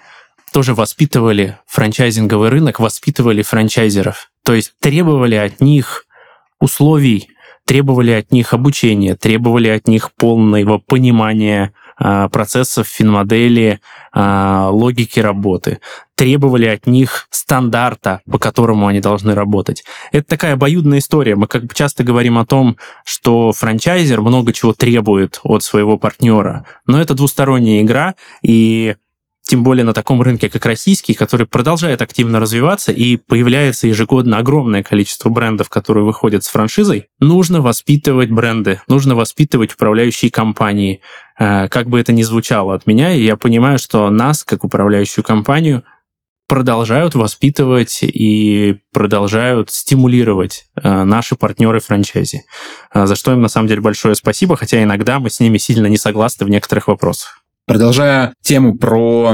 тоже 0.52 0.74
воспитывали 0.74 1.58
франчайзинговый 1.68 2.50
рынок, 2.50 2.82
воспитывали 2.82 3.42
франчайзеров. 3.42 4.30
То 4.44 4.54
есть 4.54 4.74
требовали 4.82 5.36
от 5.36 5.62
них 5.62 6.06
условий, 6.62 7.30
требовали 7.66 8.12
от 8.12 8.32
них 8.32 8.54
обучения, 8.54 9.16
требовали 9.16 9.68
от 9.68 9.88
них 9.88 10.12
полного 10.14 10.78
понимания 10.78 11.74
а, 11.98 12.30
процессов 12.30 12.88
финмодели, 12.88 13.80
а, 14.14 14.70
логики 14.72 15.20
работы, 15.20 15.80
требовали 16.16 16.66
от 16.66 16.88
них 16.88 17.28
стандарта, 17.30 18.22
по 18.30 18.40
которому 18.40 18.88
они 18.88 19.00
должны 19.00 19.36
работать. 19.36 19.84
Это 20.12 20.28
такая 20.28 20.54
обоюдная 20.54 21.00
история. 21.00 21.36
Мы 21.36 21.48
как 21.48 21.66
бы 21.66 21.76
часто 21.76 22.04
говорим 22.04 22.38
о 22.38 22.46
том, 22.46 22.78
что 23.06 23.52
франчайзер 23.52 24.22
много 24.22 24.54
чего 24.54 24.74
требует 24.74 25.40
от 25.44 25.64
своего 25.64 25.98
партнера, 25.98 26.66
но 26.88 27.02
это 27.02 27.14
двусторонняя 27.14 27.82
игра, 27.82 28.16
и 28.42 28.96
тем 29.44 29.64
более 29.64 29.84
на 29.84 29.94
таком 29.94 30.22
рынке, 30.22 30.50
как 30.50 30.66
российский, 30.66 31.14
который 31.14 31.48
продолжает 31.48 32.02
активно 32.02 32.40
развиваться 32.40 32.92
и 32.92 33.18
появляется 33.18 33.88
ежегодно 33.88 34.38
огромное 34.38 34.84
количество 34.84 35.30
брендов, 35.30 35.70
которые 35.70 36.06
выходят 36.06 36.44
с 36.44 36.48
франшизой, 36.48 37.08
нужно 37.20 37.62
воспитывать 37.62 38.30
бренды, 38.30 38.82
нужно 38.88 39.16
воспитывать 39.16 39.74
управляющие 39.74 40.32
компании. 40.32 41.02
Э, 41.40 41.68
как 41.70 41.90
бы 41.90 42.00
это 42.00 42.14
ни 42.14 42.24
звучало 42.24 42.76
от 42.76 42.86
меня, 42.86 43.10
я 43.10 43.36
понимаю, 43.36 43.80
что 43.80 44.10
нас, 44.10 44.44
как 44.44 44.64
управляющую 44.64 45.24
компанию, 45.24 45.84
продолжают 46.48 47.16
воспитывать 47.16 48.00
и 48.04 48.82
продолжают 48.92 49.72
стимулировать 49.72 50.66
э, 50.76 51.04
наши 51.04 51.36
партнеры 51.36 51.80
франчайзи. 51.80 52.44
Э, 52.94 53.06
за 53.06 53.16
что 53.16 53.32
им 53.32 53.42
на 53.42 53.48
самом 53.48 53.70
деле 53.70 53.82
большое 53.82 54.16
спасибо, 54.16 54.58
хотя 54.58 54.84
иногда 54.84 55.20
мы 55.20 55.30
с 55.30 55.40
ними 55.40 55.58
сильно 55.58 55.88
не 55.88 55.98
согласны 55.98 56.46
в 56.46 56.50
некоторых 56.50 56.90
вопросах. 56.90 57.41
Продолжая 57.72 58.34
тему 58.42 58.78
про 58.78 59.34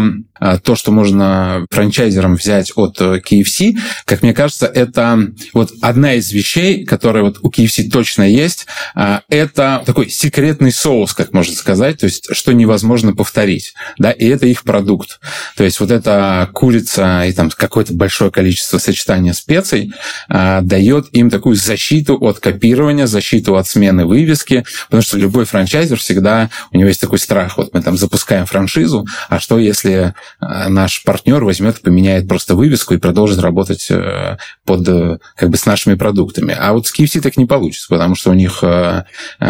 то, 0.64 0.76
что 0.76 0.92
можно 0.92 1.66
франчайзерам 1.72 2.36
взять 2.36 2.72
от 2.76 3.00
э, 3.02 3.20
KFC, 3.20 3.78
как 4.06 4.22
мне 4.22 4.34
кажется, 4.34 4.66
это 4.68 5.28
вот 5.54 5.72
одна 5.82 6.14
из 6.16 6.32
вещей, 6.32 6.86
которая 6.86 7.24
вот 7.24 7.40
у 7.42 7.50
KFC 7.50 7.90
точно 7.90 8.24
есть, 8.24 8.68
а, 8.96 9.22
это 9.30 9.84
такой 9.86 10.10
секретный 10.10 10.72
соус, 10.72 11.14
как 11.14 11.34
можно 11.34 11.54
сказать, 11.54 12.00
то 12.00 12.06
есть 12.06 12.28
что 12.32 12.54
невозможно 12.54 13.14
повторить, 13.14 13.74
да, 13.98 14.12
и 14.12 14.28
это 14.28 14.48
их 14.48 14.64
продукт. 14.64 15.20
То 15.56 15.64
есть 15.64 15.80
вот 15.80 15.92
эта 15.92 16.50
курица 16.54 17.26
и 17.26 17.34
там 17.34 17.50
какое-то 17.50 17.94
большое 17.94 18.32
количество 18.32 18.78
сочетания 18.78 19.34
специй 19.34 19.94
а, 20.30 20.62
дает 20.62 21.08
им 21.12 21.30
такую 21.30 21.56
защиту 21.56 22.18
от 22.22 22.40
копирования, 22.40 23.08
защиту 23.08 23.56
от 23.56 23.68
смены 23.68 24.06
вывески, 24.06 24.66
потому 24.86 25.02
что 25.02 25.18
любой 25.18 25.46
франчайзер 25.46 25.98
всегда, 25.98 26.50
у 26.72 26.78
него 26.78 26.88
есть 26.88 27.02
такой 27.02 27.20
страх, 27.20 27.58
вот 27.58 27.74
мы 27.74 27.82
там 27.82 27.98
запускаем 27.98 28.46
франшизу, 28.46 29.06
а 29.30 29.40
что 29.40 29.60
если 29.60 30.14
наш 30.40 31.04
партнер 31.04 31.44
возьмет 31.44 31.80
и 31.80 31.82
поменяет 31.82 32.28
просто 32.28 32.56
вывеску 32.56 32.94
и 32.94 32.98
продолжит 32.98 33.40
работать 33.40 33.88
э, 33.90 34.38
под, 34.66 34.88
э, 34.88 35.18
как 35.36 35.50
бы 35.50 35.58
с 35.58 35.66
нашими 35.66 35.96
продуктами. 35.96 36.56
А 36.58 36.74
вот 36.74 36.88
с 36.88 36.94
KFC 36.94 37.22
так 37.22 37.38
не 37.38 37.46
получится, 37.46 37.88
потому 37.90 38.16
что 38.16 38.32
у 38.32 38.34
них 38.34 38.64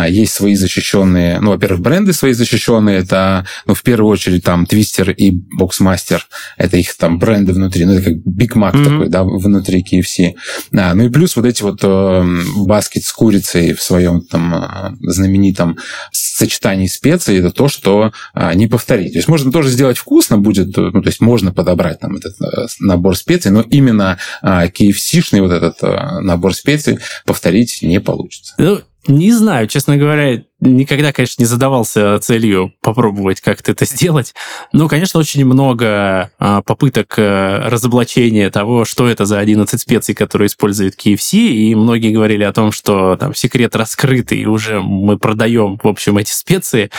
есть 0.08 0.34
свои 0.34 0.56
защищенные, 0.56 1.40
ну, 1.40 1.52
во-первых, 1.52 1.82
бренды 1.82 2.14
свои 2.14 2.34
защищенные, 2.34 3.00
это, 3.00 3.46
ну, 3.66 3.74
в 3.74 3.84
первую 3.84 4.12
очередь, 4.12 4.44
там, 4.44 4.64
Twister 4.64 5.14
и 5.14 5.32
Boxmaster, 5.32 6.22
это 6.58 6.78
их 6.78 6.96
там 6.98 7.20
бренды 7.20 7.54
внутри, 7.54 7.86
ну, 7.86 7.94
это 7.94 8.04
как 8.04 8.14
Big 8.14 8.54
Mac 8.54 8.74
mm-hmm. 8.74 8.84
такой, 8.84 9.10
да, 9.10 9.24
внутри 9.24 9.84
KFC. 9.84 10.34
А, 10.76 10.94
ну 10.94 11.06
и 11.06 11.10
плюс 11.10 11.36
вот 11.36 11.46
эти 11.46 11.64
вот 11.64 11.84
баскет 12.58 13.04
с 13.04 13.14
курицей 13.14 13.74
в 13.74 13.82
своем 13.82 14.22
там 14.22 14.98
знаменитом 15.02 15.78
сочетании 16.12 16.88
специй, 16.88 17.40
это 17.40 17.52
то, 17.52 17.68
что 17.68 18.12
не 18.54 18.68
повторить. 18.68 19.14
То 19.14 19.20
есть 19.20 19.28
можно 19.28 19.52
тоже 19.52 19.70
сделать 19.70 19.98
вкусно 19.98 20.38
будет, 20.38 20.67
ну, 20.76 21.02
то 21.02 21.08
есть 21.08 21.22
можно 21.22 21.52
подобрать 21.54 22.00
там 22.00 22.16
этот 22.16 22.36
э, 22.42 22.68
набор 22.80 23.16
специй, 23.16 23.52
но 23.52 23.62
именно 23.62 24.18
KFC-шный 24.44 25.42
вот 25.42 25.52
этот 25.52 25.78
э, 25.82 26.20
набор 26.22 26.54
специй 26.54 27.00
повторить 27.26 27.80
не 27.82 28.00
получится. 28.00 28.56
Ну, 28.58 28.82
не 29.08 29.32
знаю, 29.32 29.68
честно 29.68 29.96
говоря, 29.96 30.44
никогда, 30.60 31.14
конечно, 31.14 31.42
не 31.42 31.46
задавался 31.46 32.20
целью 32.20 32.74
попробовать 32.82 33.40
как-то 33.40 33.72
это 33.72 33.86
сделать. 33.86 34.34
Но, 34.74 34.90
конечно, 34.90 35.20
очень 35.20 35.46
много 35.46 36.32
а, 36.38 36.62
попыток 36.62 37.16
а, 37.18 37.70
разоблачения 37.70 38.50
того, 38.50 38.84
что 38.84 39.08
это 39.08 39.26
за 39.26 39.40
11 39.40 39.80
специй, 39.80 40.14
которые 40.14 40.48
использует 40.48 40.96
KFC, 40.96 41.38
и 41.38 41.76
многие 41.76 42.12
говорили 42.12 42.44
о 42.44 42.52
том, 42.52 42.74
что 42.74 43.16
там 43.16 43.34
секрет 43.34 43.76
раскрытый, 43.76 44.40
и 44.40 44.46
уже 44.46 44.82
мы 44.82 45.18
продаем, 45.18 45.80
в 45.82 45.88
общем, 45.88 46.18
эти 46.18 46.32
специи. 46.32 46.92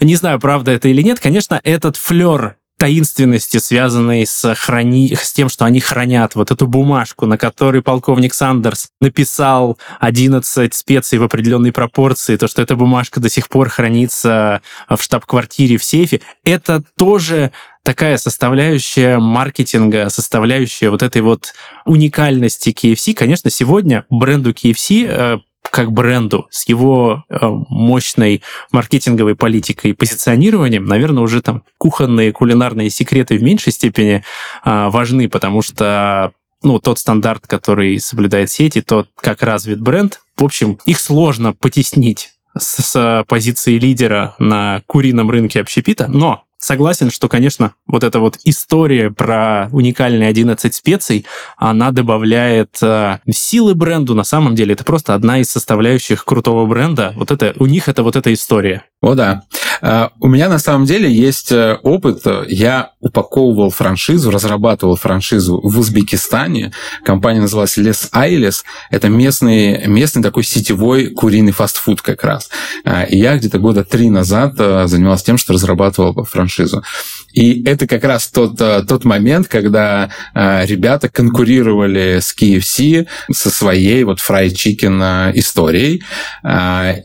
Не 0.00 0.16
знаю, 0.16 0.40
правда 0.40 0.72
это 0.72 0.88
или 0.88 1.02
нет. 1.02 1.20
Конечно, 1.20 1.60
этот 1.62 1.96
флер 1.96 2.56
таинственности, 2.82 3.58
связанной 3.58 4.26
с, 4.26 4.56
храни... 4.56 5.14
с 5.14 5.32
тем, 5.32 5.48
что 5.48 5.64
они 5.64 5.78
хранят 5.78 6.34
вот 6.34 6.50
эту 6.50 6.66
бумажку, 6.66 7.26
на 7.26 7.38
которой 7.38 7.80
полковник 7.80 8.34
Сандерс 8.34 8.88
написал 9.00 9.78
11 10.00 10.74
специй 10.74 11.18
в 11.18 11.22
определенной 11.22 11.70
пропорции, 11.70 12.36
то, 12.36 12.48
что 12.48 12.60
эта 12.60 12.74
бумажка 12.74 13.20
до 13.20 13.28
сих 13.28 13.48
пор 13.48 13.68
хранится 13.68 14.62
в 14.88 15.00
штаб-квартире 15.00 15.76
в 15.76 15.84
сейфе, 15.84 16.22
это 16.44 16.82
тоже 16.98 17.52
такая 17.84 18.16
составляющая 18.16 19.18
маркетинга, 19.18 20.08
составляющая 20.08 20.90
вот 20.90 21.04
этой 21.04 21.22
вот 21.22 21.54
уникальности 21.84 22.70
KFC. 22.70 23.14
Конечно, 23.14 23.48
сегодня 23.48 24.06
бренду 24.10 24.50
KFC 24.50 25.40
как 25.70 25.92
бренду, 25.92 26.46
с 26.50 26.68
его 26.68 27.24
э, 27.28 27.38
мощной 27.68 28.42
маркетинговой 28.72 29.36
политикой 29.36 29.92
и 29.92 29.94
позиционированием, 29.94 30.84
наверное, 30.84 31.22
уже 31.22 31.40
там 31.40 31.62
кухонные 31.78 32.32
кулинарные 32.32 32.90
секреты 32.90 33.38
в 33.38 33.42
меньшей 33.42 33.72
степени 33.72 34.24
э, 34.64 34.88
важны, 34.88 35.28
потому 35.28 35.62
что 35.62 36.32
ну, 36.62 36.78
тот 36.78 36.98
стандарт, 36.98 37.46
который 37.46 37.98
соблюдает 37.98 38.50
сети, 38.50 38.82
тот, 38.82 39.08
как 39.16 39.42
развит 39.42 39.80
бренд, 39.80 40.20
в 40.36 40.44
общем, 40.44 40.78
их 40.86 41.00
сложно 41.00 41.52
потеснить 41.52 42.30
с, 42.56 42.82
с 42.82 43.24
позиции 43.28 43.78
лидера 43.78 44.34
на 44.38 44.82
курином 44.86 45.30
рынке 45.30 45.60
общепита, 45.60 46.08
но 46.08 46.44
Согласен, 46.62 47.10
что, 47.10 47.28
конечно, 47.28 47.74
вот 47.88 48.04
эта 48.04 48.20
вот 48.20 48.38
история 48.44 49.10
про 49.10 49.68
уникальные 49.72 50.28
11 50.28 50.72
специй, 50.72 51.26
она 51.56 51.90
добавляет 51.90 52.78
э, 52.80 53.18
силы 53.28 53.74
бренду. 53.74 54.14
На 54.14 54.22
самом 54.22 54.54
деле 54.54 54.74
это 54.74 54.84
просто 54.84 55.14
одна 55.14 55.40
из 55.40 55.50
составляющих 55.50 56.24
крутого 56.24 56.64
бренда. 56.66 57.14
Вот 57.16 57.32
это 57.32 57.52
у 57.58 57.66
них 57.66 57.88
это 57.88 58.04
вот 58.04 58.14
эта 58.14 58.32
история. 58.32 58.84
О, 59.00 59.16
да. 59.16 59.42
А, 59.82 60.12
у 60.20 60.28
меня 60.28 60.48
на 60.48 60.60
самом 60.60 60.86
деле 60.86 61.12
есть 61.12 61.50
э, 61.50 61.76
опыт. 61.82 62.22
Я 62.46 62.92
упаковывал 63.00 63.70
франшизу, 63.70 64.30
разрабатывал 64.30 64.94
франшизу 64.94 65.60
в 65.60 65.76
Узбекистане. 65.78 66.72
Компания 67.04 67.40
называлась 67.40 67.76
Les 67.76 68.08
Ailes. 68.12 68.62
Это 68.90 69.08
местный, 69.08 69.88
местный 69.88 70.22
такой 70.22 70.44
сетевой 70.44 71.08
куриный 71.08 71.50
фастфуд 71.50 72.00
как 72.00 72.22
раз. 72.22 72.48
А, 72.84 73.02
и 73.02 73.18
я 73.18 73.36
где-то 73.36 73.58
года 73.58 73.82
три 73.82 74.08
назад 74.08 74.54
э, 74.58 74.86
занимался 74.86 75.24
тем, 75.24 75.36
что 75.36 75.52
разрабатывал 75.52 76.24
франшизу. 76.24 76.84
И 77.32 77.64
это 77.64 77.88
как 77.88 78.04
раз 78.04 78.28
тот, 78.28 78.60
э, 78.60 78.84
тот 78.86 79.04
момент, 79.04 79.48
когда 79.48 80.10
ребята 80.34 81.08
конкурировали 81.08 82.20
с 82.20 82.34
KFC 82.38 83.06
со 83.32 83.50
своей 83.50 84.04
вот 84.04 84.20
chicken 84.20 85.32
историей. 85.34 86.02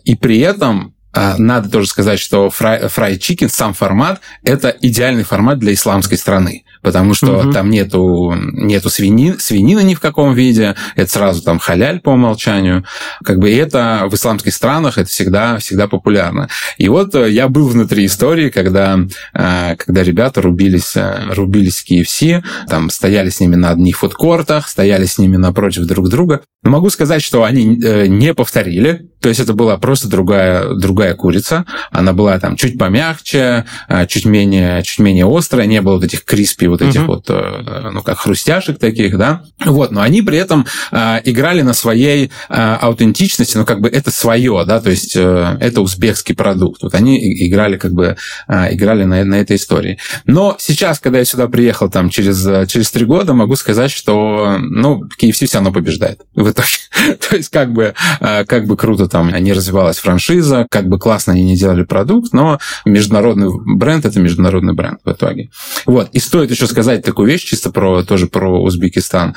И 0.05 0.15
при 0.15 0.39
этом 0.39 0.93
надо 1.37 1.69
тоже 1.69 1.87
сказать, 1.87 2.19
что 2.19 2.47
fried 2.47 3.19
chicken, 3.19 3.49
сам 3.49 3.73
формат, 3.73 4.21
это 4.43 4.75
идеальный 4.81 5.23
формат 5.23 5.59
для 5.59 5.73
исламской 5.73 6.17
страны 6.17 6.63
потому 6.87 7.13
что 7.13 7.39
угу. 7.39 7.51
там 7.51 7.69
нету, 7.69 8.33
нету 8.53 8.89
свини, 8.89 9.35
свинины 9.37 9.83
ни 9.83 9.93
в 9.93 9.99
каком 9.99 10.33
виде, 10.33 10.73
это 10.95 11.11
сразу 11.11 11.41
там 11.41 11.59
халяль 11.59 11.99
по 11.99 12.11
умолчанию. 12.11 12.85
Как 13.25 13.39
бы 13.39 13.53
это 13.53 14.07
в 14.09 14.13
исламских 14.13 14.53
странах 14.53 14.97
это 14.97 15.09
всегда, 15.09 15.57
всегда 15.57 15.89
популярно. 15.89 16.47
И 16.77 16.87
вот 16.87 17.13
э, 17.13 17.29
я 17.29 17.49
был 17.49 17.67
внутри 17.67 18.05
истории, 18.05 18.49
когда, 18.49 18.97
э, 19.33 19.75
когда 19.75 20.01
ребята 20.01 20.41
рубились, 20.41 20.95
э, 20.95 21.33
рубились 21.33 21.81
в 21.81 21.91
KFC, 21.91 22.41
там 22.69 22.89
стояли 22.89 23.31
с 23.31 23.41
ними 23.41 23.55
на 23.55 23.71
одних 23.71 23.97
фудкортах, 23.97 24.69
стояли 24.69 25.05
с 25.05 25.17
ними 25.17 25.35
напротив 25.35 25.83
друг 25.83 26.07
друга. 26.07 26.39
Но 26.63 26.69
могу 26.69 26.89
сказать, 26.89 27.21
что 27.21 27.43
они 27.43 27.65
не 27.65 28.33
повторили, 28.33 29.09
то 29.19 29.29
есть 29.29 29.41
это 29.41 29.53
была 29.53 29.77
просто 29.77 30.07
другая, 30.07 30.73
другая 30.73 31.15
курица. 31.15 31.65
Она 31.91 32.13
была 32.13 32.39
там 32.39 32.55
чуть 32.55 32.77
помягче, 32.77 33.65
чуть 34.07 34.25
менее, 34.25 34.83
чуть 34.83 34.99
менее 34.99 35.25
острая, 35.27 35.67
не 35.67 35.81
было 35.81 35.95
вот 35.95 36.03
этих 36.03 36.23
криспи 36.23 36.67
вот 36.67 36.76
этих 36.81 37.03
угу. 37.03 37.13
вот, 37.13 37.29
ну, 37.29 38.01
как 38.01 38.19
хрустяшек 38.19 38.79
таких, 38.79 39.17
да. 39.17 39.43
Вот, 39.65 39.91
но 39.91 40.01
они 40.01 40.21
при 40.21 40.37
этом 40.37 40.65
играли 40.91 41.61
на 41.61 41.73
своей 41.73 42.31
аутентичности, 42.49 43.57
ну, 43.57 43.65
как 43.65 43.81
бы 43.81 43.89
это 43.89 44.11
свое, 44.11 44.63
да, 44.65 44.79
то 44.79 44.89
есть 44.89 45.15
это 45.15 45.81
узбекский 45.81 46.35
продукт. 46.35 46.83
Вот 46.83 46.95
они 46.95 47.17
играли 47.47 47.77
как 47.77 47.93
бы, 47.93 48.17
играли 48.47 49.03
на, 49.03 49.23
на 49.23 49.35
этой 49.35 49.55
истории. 49.55 49.99
Но 50.25 50.55
сейчас, 50.59 50.99
когда 50.99 51.19
я 51.19 51.25
сюда 51.25 51.47
приехал 51.47 51.89
там 51.89 52.09
через, 52.09 52.69
через 52.69 52.91
три 52.91 53.05
года, 53.05 53.33
могу 53.33 53.55
сказать, 53.55 53.91
что, 53.91 54.57
ну, 54.59 55.03
KFC 55.21 55.45
все 55.45 55.57
равно 55.57 55.71
побеждает 55.71 56.21
в 56.35 56.49
итоге. 56.49 56.67
то 57.29 57.35
есть 57.35 57.49
как 57.49 57.73
бы, 57.73 57.93
как 58.19 58.65
бы 58.65 58.77
круто 58.77 59.07
там 59.07 59.29
не 59.29 59.53
развивалась 59.53 59.97
франшиза, 59.97 60.67
как 60.69 60.87
бы 60.87 60.99
классно 60.99 61.33
они 61.33 61.43
не 61.43 61.57
делали 61.57 61.83
продукт, 61.83 62.33
но 62.33 62.59
международный 62.85 63.49
бренд– 63.77 64.05
это 64.05 64.19
международный 64.19 64.73
бренд 64.73 64.99
в 65.03 65.11
итоге. 65.11 65.49
Вот. 65.85 66.09
И 66.11 66.19
стоит 66.19 66.51
еще 66.51 66.66
сказать 66.67 67.03
такую 67.03 67.27
вещь, 67.27 67.43
чисто 67.43 67.71
про, 67.71 68.03
тоже 68.03 68.27
про 68.27 68.61
Узбекистан, 68.61 69.35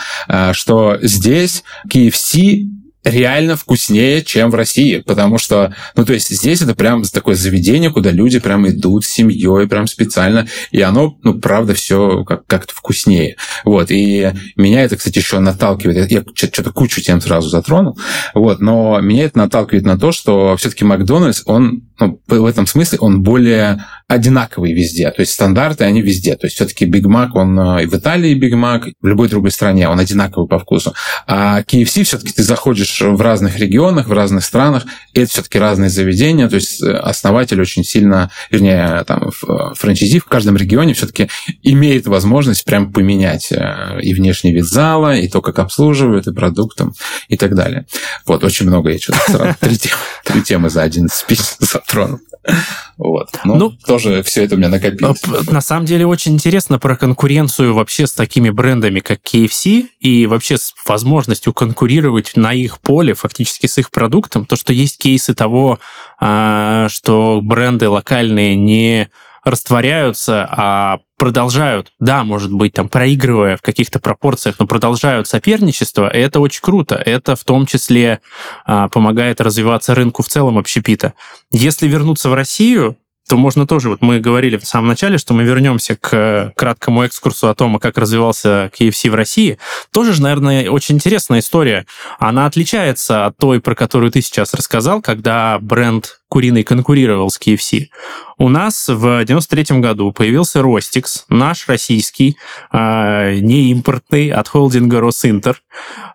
что 0.52 0.98
здесь 1.02 1.64
KFC 1.92 2.66
реально 3.04 3.56
вкуснее, 3.56 4.22
чем 4.22 4.50
в 4.50 4.54
России, 4.54 4.98
потому 4.98 5.38
что, 5.38 5.74
ну, 5.96 6.04
то 6.04 6.12
есть 6.12 6.28
здесь 6.28 6.60
это 6.60 6.74
прям 6.74 7.02
такое 7.02 7.34
заведение, 7.34 7.90
куда 7.90 8.10
люди 8.10 8.38
прям 8.38 8.68
идут 8.68 9.04
с 9.04 9.08
семьей, 9.08 9.66
прям 9.68 9.86
специально, 9.86 10.46
и 10.70 10.80
оно, 10.82 11.16
ну, 11.22 11.40
правда, 11.40 11.74
все 11.74 12.24
как- 12.24 12.46
как-то 12.46 12.74
вкуснее. 12.74 13.36
Вот, 13.64 13.90
и 13.90 14.32
меня 14.56 14.82
это, 14.82 14.96
кстати, 14.96 15.18
еще 15.18 15.38
наталкивает, 15.38 16.10
я 16.10 16.22
что-то 16.34 16.72
кучу 16.72 17.00
тем 17.00 17.20
сразу 17.20 17.48
затронул, 17.48 17.98
вот, 18.34 18.60
но 18.60 19.00
меня 19.00 19.24
это 19.24 19.38
наталкивает 19.38 19.84
на 19.84 19.98
то, 19.98 20.12
что 20.12 20.56
все-таки 20.56 20.84
Макдональдс, 20.84 21.42
он 21.46 21.84
ну, 21.98 22.20
в 22.26 22.46
этом 22.46 22.66
смысле 22.66 22.98
он 22.98 23.22
более 23.22 23.84
одинаковый 24.10 24.72
везде. 24.72 25.08
То 25.12 25.20
есть 25.20 25.32
стандарты, 25.32 25.84
они 25.84 26.02
везде. 26.02 26.34
То 26.34 26.46
есть 26.46 26.56
все-таки 26.56 26.84
Биг 26.84 27.06
Мак, 27.06 27.36
он 27.36 27.58
э, 27.58 27.84
и 27.84 27.86
в 27.86 27.94
Италии 27.94 28.34
Биг 28.34 28.54
Мак, 28.54 28.88
в 29.00 29.06
любой 29.06 29.28
другой 29.28 29.52
стране, 29.52 29.88
он 29.88 30.00
одинаковый 30.00 30.48
по 30.48 30.58
вкусу. 30.58 30.94
А 31.28 31.62
KFC 31.62 32.02
все-таки 32.02 32.32
ты 32.32 32.42
заходишь 32.42 33.00
в 33.00 33.20
разных 33.20 33.56
регионах, 33.58 34.08
в 34.08 34.12
разных 34.12 34.44
странах, 34.44 34.84
и 35.14 35.20
это 35.20 35.30
все-таки 35.30 35.60
разные 35.60 35.90
заведения. 35.90 36.48
То 36.48 36.56
есть 36.56 36.82
э, 36.82 36.90
основатель 36.90 37.60
очень 37.60 37.84
сильно, 37.84 38.32
вернее, 38.50 39.04
там, 39.06 39.28
э, 39.28 39.74
франчайзи 39.76 40.18
в 40.18 40.24
каждом 40.24 40.56
регионе 40.56 40.92
все-таки 40.94 41.28
имеет 41.62 42.08
возможность 42.08 42.64
прям 42.64 42.92
поменять 42.92 43.52
и 44.02 44.14
внешний 44.14 44.52
вид 44.52 44.64
зала, 44.64 45.14
и 45.14 45.28
то, 45.28 45.40
как 45.40 45.60
обслуживают, 45.60 46.26
и 46.26 46.32
продуктом, 46.32 46.94
и 47.28 47.36
так 47.36 47.54
далее. 47.54 47.86
Вот, 48.26 48.42
очень 48.42 48.66
много 48.66 48.90
я 48.90 48.98
что-то 48.98 49.20
сразу. 49.30 49.56
Три 50.24 50.42
темы 50.42 50.68
за 50.68 50.82
один 50.82 51.08
спич 51.08 51.40
затронул. 51.60 52.18
Вот. 53.00 53.30
Ну, 53.44 53.54
ну, 53.54 53.70
тоже 53.70 54.22
все 54.22 54.44
это 54.44 54.56
у 54.56 54.58
меня 54.58 54.68
накопилось. 54.68 55.22
На 55.50 55.62
самом 55.62 55.86
деле 55.86 56.06
очень 56.06 56.34
интересно 56.34 56.78
про 56.78 56.96
конкуренцию 56.96 57.72
вообще 57.72 58.06
с 58.06 58.12
такими 58.12 58.50
брендами, 58.50 59.00
как 59.00 59.20
KFC, 59.22 59.86
и 60.00 60.26
вообще 60.26 60.58
с 60.58 60.74
возможностью 60.86 61.54
конкурировать 61.54 62.32
на 62.36 62.52
их 62.52 62.78
поле, 62.78 63.14
фактически 63.14 63.66
с 63.66 63.78
их 63.78 63.90
продуктом. 63.90 64.44
То, 64.44 64.54
что 64.54 64.74
есть 64.74 64.98
кейсы 64.98 65.32
того, 65.32 65.78
а, 66.20 66.88
что 66.90 67.40
бренды 67.42 67.88
локальные 67.88 68.54
не 68.54 69.08
растворяются, 69.44 70.46
а 70.50 70.98
продолжают, 71.18 71.92
да, 71.98 72.24
может 72.24 72.52
быть, 72.52 72.72
там, 72.72 72.88
проигрывая 72.88 73.56
в 73.56 73.62
каких-то 73.62 73.98
пропорциях, 73.98 74.56
но 74.58 74.66
продолжают 74.66 75.28
соперничество, 75.28 76.08
и 76.08 76.18
это 76.18 76.40
очень 76.40 76.62
круто. 76.62 76.94
Это 76.94 77.36
в 77.36 77.44
том 77.44 77.66
числе 77.66 78.20
а, 78.64 78.88
помогает 78.88 79.40
развиваться 79.40 79.94
рынку 79.94 80.22
в 80.22 80.28
целом 80.28 80.56
общепита. 80.56 81.14
Если 81.50 81.86
вернуться 81.88 82.30
в 82.30 82.34
Россию, 82.34 82.96
то 83.30 83.36
можно 83.36 83.64
тоже, 83.64 83.90
вот 83.90 84.02
мы 84.02 84.18
говорили 84.18 84.56
в 84.56 84.66
самом 84.66 84.88
начале, 84.88 85.16
что 85.16 85.34
мы 85.34 85.44
вернемся 85.44 85.94
к 85.94 86.52
краткому 86.56 87.06
экскурсу 87.06 87.48
о 87.48 87.54
том, 87.54 87.78
как 87.78 87.96
развивался 87.96 88.72
KFC 88.76 89.08
в 89.08 89.14
России. 89.14 89.58
Тоже 89.92 90.14
же, 90.14 90.22
наверное, 90.22 90.68
очень 90.68 90.96
интересная 90.96 91.38
история. 91.38 91.86
Она 92.18 92.46
отличается 92.46 93.26
от 93.26 93.36
той, 93.36 93.60
про 93.60 93.76
которую 93.76 94.10
ты 94.10 94.20
сейчас 94.20 94.52
рассказал, 94.52 95.00
когда 95.00 95.58
бренд 95.60 96.19
куриный 96.30 96.62
конкурировал 96.62 97.28
с 97.28 97.38
KFC. 97.38 97.88
У 98.38 98.48
нас 98.48 98.88
в 98.88 99.24
93 99.24 99.80
году 99.80 100.12
появился 100.12 100.62
Ростикс, 100.62 101.26
наш 101.28 101.68
российский, 101.68 102.36
э, 102.72 103.34
не 103.40 103.72
импортный, 103.72 104.30
от 104.30 104.48
холдинга 104.48 105.00
Росинтер. 105.00 105.60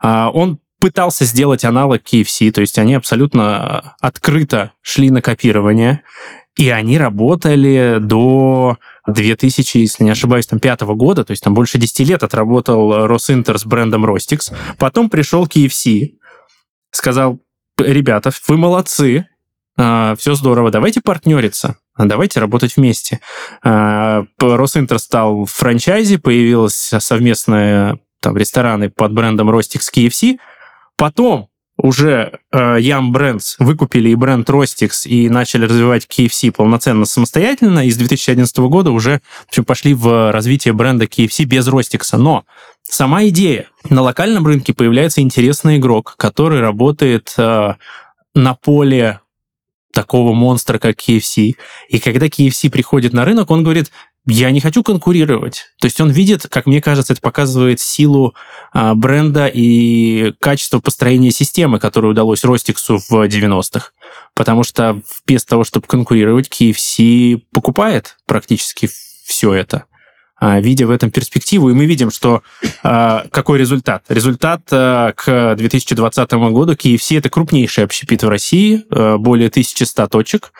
Э, 0.02 0.30
он 0.34 0.60
пытался 0.80 1.26
сделать 1.26 1.66
аналог 1.66 2.02
KFC, 2.02 2.52
то 2.52 2.62
есть 2.62 2.80
они 2.80 2.96
абсолютно 2.96 3.96
открыто 4.00 4.72
шли 4.82 5.12
на 5.12 5.22
копирование. 5.22 6.02
И 6.56 6.70
они 6.70 6.98
работали 6.98 7.98
до 8.00 8.78
2000, 9.08 9.78
если 9.78 10.06
не 10.06 10.12
ошибаюсь, 10.12 10.48
там, 10.48 10.60
пятого 10.60 10.96
года, 10.96 11.26
то 11.26 11.32
есть 11.32 11.44
там 11.44 11.54
больше 11.54 11.78
10 11.78 12.08
лет 12.08 12.24
отработал 12.24 13.06
Росинтер 13.06 13.60
с 13.60 13.66
брендом 13.66 14.06
Rostix. 14.06 14.54
Потом 14.78 15.10
пришел 15.10 15.46
KFC, 15.46 16.14
сказал, 16.92 17.40
ребята, 17.78 18.32
вы 18.48 18.56
молодцы, 18.56 19.26
а, 19.26 19.35
все 19.78 20.36
здорово, 20.36 20.72
давайте 20.72 21.02
партнериться, 21.02 21.76
давайте 21.98 22.40
работать 22.40 22.78
вместе. 22.78 23.20
А, 23.64 24.26
Росинтер 24.40 25.00
стал 25.00 25.46
в 25.46 25.52
франчайзе, 25.52 26.18
появилась 26.18 26.94
совместная 27.00 28.00
там 28.22 28.38
рестораны 28.38 28.90
под 28.90 29.14
брендом 29.14 29.50
Rostix 29.52 29.82
KFC. 29.94 30.40
Потом 30.98 31.50
уже 31.78 32.40
э, 32.52 32.58
Yum 32.80 33.12
Brands 33.12 33.56
выкупили 33.60 34.10
и 34.10 34.16
бренд 34.16 34.50
Rostix 34.50 35.06
и 35.06 35.30
начали 35.30 35.66
развивать 35.66 36.08
KFC 36.08 36.52
полноценно 36.52 37.06
самостоятельно, 37.06 37.86
и 37.86 37.92
с 37.92 37.98
2011 37.98 38.58
года 38.60 38.92
уже 38.92 39.22
в 39.46 39.50
общем, 39.50 39.66
пошли 39.66 39.94
в 39.94 40.32
развитие 40.32 40.74
бренда 40.74 41.06
KFC 41.06 41.44
без 41.44 41.68
Rostix. 41.68 42.18
Но 42.18 42.46
сама 42.84 43.26
идея. 43.28 43.68
На 43.90 44.02
локальном 44.02 44.48
рынке 44.48 44.74
появляется 44.74 45.22
интересный 45.22 45.78
игрок, 45.78 46.16
который 46.18 46.62
работает 46.62 47.34
э, 47.38 47.76
на 48.34 48.54
поле 48.56 49.20
такого 49.96 50.34
монстра, 50.34 50.78
как 50.78 50.98
KFC. 51.00 51.56
И 51.88 52.00
когда 52.00 52.28
KFC 52.28 52.70
приходит 52.70 53.14
на 53.14 53.26
рынок, 53.26 53.50
он 53.50 53.64
говорит, 53.64 53.92
я 54.28 54.52
не 54.52 54.60
хочу 54.60 54.84
конкурировать. 54.84 55.68
То 55.80 55.86
есть 55.86 56.02
он 56.02 56.12
видит, 56.12 56.48
как 56.50 56.66
мне 56.66 56.82
кажется, 56.82 57.14
это 57.14 57.22
показывает 57.22 57.80
силу 57.80 58.36
а, 58.74 58.94
бренда 58.94 59.48
и 59.48 60.34
качество 60.40 60.80
построения 60.80 61.32
системы, 61.32 61.80
которую 61.80 62.12
удалось 62.12 62.44
Ростиксу 62.44 62.98
в 62.98 63.12
90-х. 63.12 63.92
Потому 64.34 64.64
что 64.64 65.02
вместо 65.26 65.50
того, 65.50 65.64
чтобы 65.64 65.88
конкурировать, 65.88 66.50
KFC 66.50 67.42
покупает 67.54 68.18
практически 68.26 68.90
все 69.26 69.54
это 69.54 69.86
видя 70.42 70.86
в 70.86 70.92
этом 70.92 71.12
перспективу, 71.12 71.70
и 71.70 71.74
мы 71.74 71.86
видим, 71.86 72.12
что 72.12 72.44
а, 72.84 73.26
какой 73.32 73.58
результат. 73.58 74.04
Результат 74.10 74.62
а, 74.72 75.14
к 75.14 75.56
2020 75.56 76.32
году 76.34 76.74
KFC 76.74 77.18
это 77.18 77.30
крупнейший 77.30 77.84
общепит 77.84 78.24
в 78.24 78.30
России, 78.30 78.84
а, 78.90 79.18
более 79.18 79.48
1100 79.48 80.08
точек. 80.08 80.52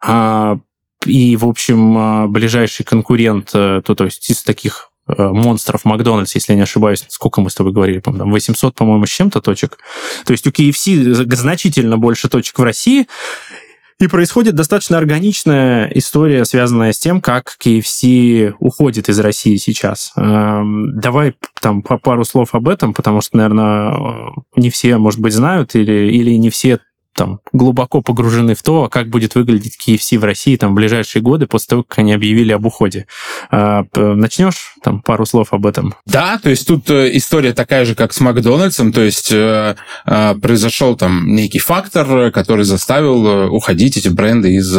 А, 0.00 0.58
и, 1.04 1.36
в 1.36 1.46
общем, 1.46 1.98
а, 1.98 2.26
ближайший 2.28 2.84
конкурент, 2.84 3.50
то, 3.50 3.82
то 3.82 4.04
есть 4.04 4.30
из 4.30 4.42
таких 4.42 4.90
монстров 5.06 5.86
Макдональдс, 5.86 6.34
если 6.34 6.52
я 6.52 6.56
не 6.56 6.62
ошибаюсь, 6.64 7.02
сколько 7.08 7.40
мы 7.40 7.48
с 7.48 7.54
тобой 7.54 7.72
говорили, 7.72 7.98
по-моему, 7.98 8.30
800, 8.30 8.74
по-моему, 8.74 9.06
с 9.06 9.08
чем-то 9.08 9.40
точек. 9.40 9.78
То 10.26 10.32
есть 10.32 10.46
у 10.46 10.50
KFC 10.50 11.14
значительно 11.34 11.96
больше 11.96 12.28
точек 12.28 12.58
в 12.58 12.62
России, 12.62 13.08
и 14.00 14.06
происходит 14.06 14.54
достаточно 14.54 14.96
органичная 14.96 15.90
история, 15.94 16.44
связанная 16.44 16.92
с 16.92 16.98
тем, 16.98 17.20
как 17.20 17.56
KFC 17.60 18.54
уходит 18.60 19.08
из 19.08 19.18
России 19.18 19.56
сейчас. 19.56 20.12
Эм, 20.16 20.98
давай 21.00 21.34
там 21.60 21.82
по 21.82 21.98
пару 21.98 22.24
слов 22.24 22.54
об 22.54 22.68
этом, 22.68 22.94
потому 22.94 23.20
что, 23.20 23.36
наверное, 23.36 23.90
э, 23.90 24.28
не 24.56 24.70
все, 24.70 24.98
может 24.98 25.18
быть, 25.18 25.32
знают 25.32 25.74
или, 25.74 26.12
или 26.12 26.30
не 26.36 26.50
все 26.50 26.78
там 27.18 27.40
глубоко 27.52 28.00
погружены 28.00 28.54
в 28.54 28.62
то, 28.62 28.88
как 28.88 29.08
будет 29.08 29.34
выглядеть 29.34 29.76
KFC 29.76 30.18
в 30.18 30.24
России 30.24 30.56
там 30.56 30.70
в 30.70 30.74
ближайшие 30.74 31.20
годы 31.20 31.48
после 31.48 31.66
того, 31.70 31.82
как 31.82 31.98
они 31.98 32.12
объявили 32.12 32.52
об 32.52 32.64
уходе. 32.64 33.06
А, 33.50 33.84
начнешь 33.96 34.76
там 34.84 35.02
пару 35.02 35.26
слов 35.26 35.52
об 35.52 35.66
этом? 35.66 35.96
Да, 36.06 36.38
то 36.40 36.48
есть 36.48 36.68
тут 36.68 36.88
э, 36.90 37.16
история 37.16 37.52
такая 37.52 37.84
же, 37.84 37.96
как 37.96 38.12
с 38.12 38.20
Макдональдсом, 38.20 38.92
то 38.92 39.00
есть 39.00 39.32
э, 39.32 39.74
э, 40.06 40.34
произошел 40.40 40.94
там 40.96 41.34
некий 41.34 41.58
фактор, 41.58 42.30
который 42.30 42.64
заставил 42.64 43.52
уходить 43.52 43.96
эти 43.96 44.08
бренды 44.08 44.54
из, 44.54 44.78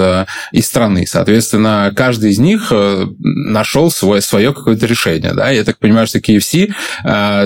из 0.53 0.65
страны. 0.65 1.05
Соответственно, 1.05 1.91
каждый 1.93 2.31
из 2.31 2.39
них 2.39 2.71
нашел 3.19 3.91
свое, 3.91 4.21
свое 4.21 4.53
какое-то 4.53 4.85
решение. 4.85 5.33
Да? 5.33 5.49
Я 5.49 5.65
так 5.65 5.77
понимаю, 5.77 6.07
что 6.07 6.19
KFC 6.19 6.73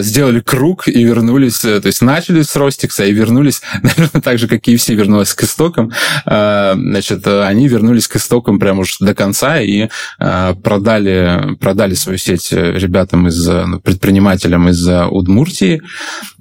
сделали 0.01 0.39
круг 0.39 0.87
и 0.87 1.03
вернулись, 1.03 1.59
то 1.59 1.81
есть 1.83 2.01
начали 2.03 2.43
с 2.43 2.55
Ростикса 2.55 3.05
и 3.05 3.11
вернулись, 3.11 3.61
наверное, 3.81 4.21
так 4.21 4.37
же, 4.37 4.47
как 4.47 4.61
KFC 4.61 4.82
KFC 4.83 4.95
вернулась 4.95 5.33
к 5.33 5.43
истокам, 5.43 5.91
э, 6.25 6.73
значит, 6.75 7.27
они 7.27 7.67
вернулись 7.67 8.07
к 8.07 8.15
истокам 8.15 8.59
прямо 8.59 8.81
уж 8.81 8.97
до 8.99 9.13
конца 9.15 9.59
и 9.61 9.89
э, 10.19 10.55
продали, 10.63 11.55
продали 11.59 11.93
свою 11.93 12.17
сеть 12.17 12.51
ребятам 12.51 13.27
из 13.27 13.47
ну, 13.47 13.79
предпринимателям 13.79 14.69
из 14.69 14.87
Удмуртии, 14.87 15.81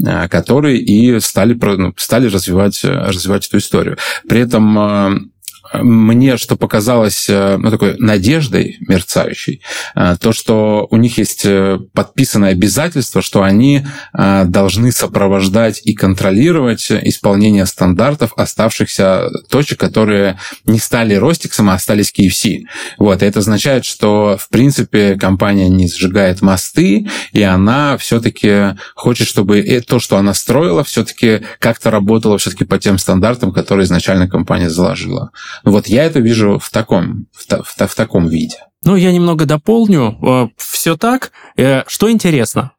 э, 0.04 0.28
которые 0.28 0.78
и 0.78 1.20
стали, 1.20 1.58
ну, 1.76 1.94
стали 1.96 2.28
развивать, 2.28 2.84
развивать 2.84 3.48
эту 3.48 3.58
историю. 3.58 3.98
При 4.28 4.40
этом 4.40 5.31
мне 5.74 6.36
что 6.36 6.56
показалось 6.56 7.28
ну, 7.28 7.70
такой 7.70 7.96
надеждой 7.98 8.76
мерцающей, 8.80 9.62
то, 9.94 10.32
что 10.32 10.86
у 10.90 10.96
них 10.96 11.18
есть 11.18 11.46
подписанное 11.92 12.50
обязательство, 12.50 13.22
что 13.22 13.42
они 13.42 13.86
должны 14.12 14.92
сопровождать 14.92 15.80
и 15.84 15.94
контролировать 15.94 16.90
исполнение 16.90 17.66
стандартов 17.66 18.32
оставшихся 18.36 19.30
точек, 19.48 19.78
которые 19.80 20.38
не 20.64 20.78
стали 20.78 21.14
Ростиксом, 21.14 21.70
а 21.70 21.74
остались 21.74 22.12
KFC. 22.12 22.62
Вот, 22.98 23.22
и 23.22 23.26
это 23.26 23.40
означает, 23.40 23.84
что, 23.84 24.36
в 24.38 24.48
принципе, 24.48 25.16
компания 25.16 25.68
не 25.68 25.88
сжигает 25.88 26.42
мосты, 26.42 27.08
и 27.32 27.42
она 27.42 27.96
все-таки 27.98 28.76
хочет, 28.94 29.28
чтобы 29.28 29.82
то, 29.86 29.98
что 29.98 30.16
она 30.16 30.34
строила, 30.34 30.84
все-таки 30.84 31.42
как-то 31.58 31.90
работало 31.90 32.38
все-таки 32.38 32.64
по 32.64 32.78
тем 32.78 32.98
стандартам, 32.98 33.52
которые 33.52 33.84
изначально 33.84 34.28
компания 34.28 34.70
заложила. 34.70 35.30
Вот 35.64 35.86
я 35.86 36.04
это 36.04 36.20
вижу 36.20 36.58
в 36.58 36.70
таком, 36.70 37.26
в, 37.32 37.46
в, 37.62 37.86
в 37.88 37.94
таком 37.94 38.28
виде. 38.28 38.58
Ну, 38.84 38.96
я 38.96 39.12
немного 39.12 39.44
дополню. 39.44 40.18
Э, 40.22 40.48
Все 40.56 40.96
так. 40.96 41.32
Э, 41.56 41.82
что 41.86 42.10
интересно? 42.10 42.72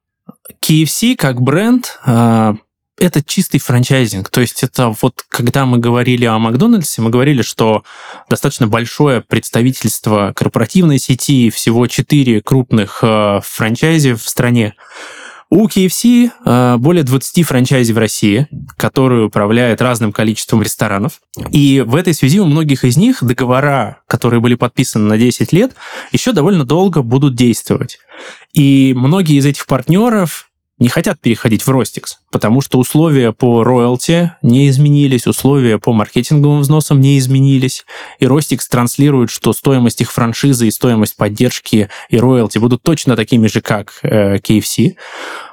KFC 0.62 1.16
как 1.16 1.42
бренд 1.42 2.00
э, 2.06 2.54
это 2.98 3.24
чистый 3.24 3.60
франчайзинг. 3.60 4.30
То 4.30 4.42
есть 4.42 4.64
это 4.64 4.94
вот 5.02 5.26
когда 5.30 5.66
мы 5.66 5.78
говорили 5.78 6.26
о 6.26 6.38
Макдональдсе, 6.40 7.02
мы 7.02 7.10
говорили, 7.10 7.42
что 7.42 7.84
достаточно 8.30 8.68
большое 8.68 9.22
представительство 9.22 10.34
корпоративной 10.36 11.00
сети, 11.00 11.50
всего 11.50 11.88
четыре 11.88 12.42
крупных 12.42 13.04
франчайзи 13.44 14.14
в 14.14 14.28
стране. 14.28 14.76
У 15.56 15.68
KFC 15.68 16.32
э, 16.44 16.78
более 16.78 17.04
20 17.04 17.46
франчайзи 17.46 17.94
в 17.94 17.98
России, 18.00 18.48
которые 18.76 19.26
управляют 19.26 19.82
разным 19.84 20.12
количеством 20.12 20.64
ресторанов. 20.64 21.22
И 21.52 21.84
в 21.86 21.96
этой 21.96 22.16
связи 22.16 22.40
у 22.40 22.46
многих 22.46 22.84
из 22.84 22.98
них 22.98 23.24
договора, 23.24 24.00
которые 24.08 24.40
были 24.40 24.56
подписаны 24.56 25.08
на 25.08 25.16
10 25.16 25.54
лет, 25.54 25.76
еще 26.12 26.32
довольно 26.32 26.66
долго 26.66 27.04
будут 27.04 27.36
действовать. 27.36 28.00
И 28.54 28.96
многие 28.98 29.38
из 29.38 29.46
этих 29.46 29.68
партнеров 29.68 30.50
не 30.84 30.90
хотят 30.90 31.18
переходить 31.22 31.66
в 31.66 31.70
Ростикс, 31.70 32.20
потому 32.30 32.60
что 32.60 32.78
условия 32.78 33.32
по 33.32 33.64
роялти 33.64 34.34
не 34.42 34.68
изменились, 34.68 35.28
условия 35.28 35.80
по 35.80 35.94
маркетинговым 35.94 36.60
взносам 36.60 37.00
не 37.00 37.18
изменились, 37.18 37.86
и 38.20 38.28
Ростикс 38.28 38.68
транслирует, 38.68 39.30
что 39.30 39.54
стоимость 39.54 40.02
их 40.02 40.12
франшизы 40.12 40.68
и 40.68 40.72
стоимость 40.72 41.16
поддержки 41.16 41.90
и 42.10 42.18
роялти 42.18 42.58
будут 42.58 42.84
точно 42.84 43.16
такими 43.16 43.48
же, 43.48 43.62
как 43.62 44.00
э, 44.04 44.40
KFC. 44.40 44.98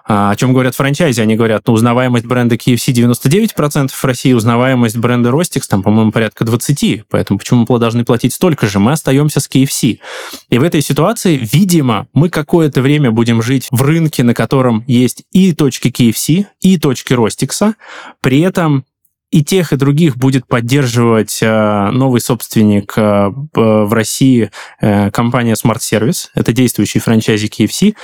А, 0.05 0.31
о 0.31 0.37
чем 0.37 0.53
говорят 0.53 0.75
франчайзи? 0.75 1.21
Они 1.21 1.37
говорят, 1.37 1.63
ну, 1.67 1.75
узнаваемость 1.75 2.25
бренда 2.25 2.57
KFC 2.57 2.93
99% 2.93 3.91
в 3.91 4.05
России, 4.05 4.33
узнаваемость 4.33 4.97
бренда 4.97 5.31
Rostix 5.31 5.63
там, 5.69 5.83
по-моему, 5.83 6.13
порядка 6.13 6.45
20%. 6.45 7.05
Поэтому 7.09 7.39
почему 7.39 7.67
мы 7.69 7.79
должны 7.79 8.05
платить 8.05 8.35
столько 8.35 8.67
же? 8.67 8.79
Мы 8.79 8.93
остаемся 8.93 9.41
с 9.41 9.49
KFC. 9.49 9.99
И 10.49 10.59
в 10.59 10.63
этой 10.63 10.81
ситуации, 10.83 11.39
видимо, 11.41 12.07
мы 12.13 12.29
какое-то 12.29 12.83
время 12.83 13.11
будем 13.11 13.43
жить 13.43 13.69
в 13.71 13.83
рынке, 13.83 14.23
на 14.23 14.35
котором 14.35 14.85
есть 14.87 15.25
и 15.33 15.53
точки 15.53 15.89
KFC, 15.89 16.47
и 16.61 16.79
точки 16.79 17.13
Ростикса. 17.13 17.75
При 18.21 18.41
этом 18.41 18.85
и 19.31 19.45
тех, 19.45 19.73
и 19.73 19.77
других 19.77 20.17
будет 20.17 20.47
поддерживать 20.47 21.39
э, 21.41 21.91
новый 21.93 22.21
собственник 22.21 22.95
э, 22.97 23.31
в 23.55 23.93
России 23.93 24.51
э, 24.81 25.11
компания 25.11 25.55
Smart 25.55 25.79
Service. 25.79 26.29
Это 26.35 26.53
действующий 26.53 26.99
франчайзи 26.99 27.47
KFC. 27.47 27.95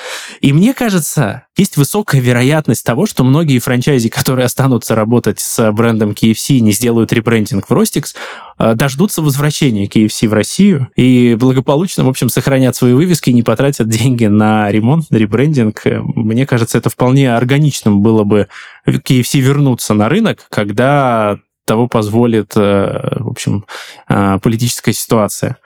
И 0.40 0.52
мне 0.52 0.72
кажется, 0.72 1.46
есть 1.56 1.76
высокая 1.76 2.20
вероятность 2.20 2.84
того, 2.84 3.06
что 3.06 3.24
многие 3.24 3.58
франчайзи, 3.58 4.08
которые 4.08 4.46
останутся 4.46 4.94
работать 4.94 5.40
с 5.40 5.72
брендом 5.72 6.10
KFC 6.10 6.54
и 6.54 6.60
не 6.60 6.72
сделают 6.72 7.12
ребрендинг 7.12 7.68
в 7.68 7.72
Rostix, 7.72 8.14
дождутся 8.58 9.22
возвращения 9.22 9.86
KFC 9.86 10.28
в 10.28 10.32
Россию 10.32 10.88
и 10.96 11.36
благополучно, 11.38 12.04
в 12.04 12.08
общем, 12.08 12.28
сохранят 12.28 12.74
свои 12.74 12.92
вывески 12.92 13.30
и 13.30 13.34
не 13.34 13.42
потратят 13.42 13.88
деньги 13.88 14.26
на 14.26 14.70
ремонт, 14.70 15.10
на 15.10 15.16
ребрендинг. 15.16 15.82
Мне 15.84 16.46
кажется, 16.46 16.78
это 16.78 16.90
вполне 16.90 17.34
органичным 17.34 18.00
было 18.00 18.24
бы 18.24 18.48
KFC 18.86 19.40
вернуться 19.40 19.94
на 19.94 20.08
рынок, 20.08 20.46
когда 20.48 21.38
того 21.66 21.88
позволит, 21.88 22.52
э, 22.56 23.18
в 23.18 23.28
общем, 23.28 23.66
э, 24.08 24.38
политическая 24.42 24.92
ситуация. 24.92 25.58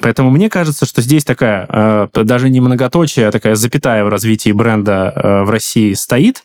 Поэтому 0.00 0.30
мне 0.30 0.48
кажется, 0.48 0.86
что 0.86 1.02
здесь 1.02 1.24
такая, 1.24 1.66
э, 1.68 2.08
даже 2.14 2.48
не 2.48 2.60
многоточие, 2.60 3.28
а 3.28 3.32
такая 3.32 3.56
запятая 3.56 4.04
в 4.04 4.08
развитии 4.08 4.52
бренда 4.52 5.42
в 5.44 5.50
России 5.50 5.92
стоит. 5.92 6.44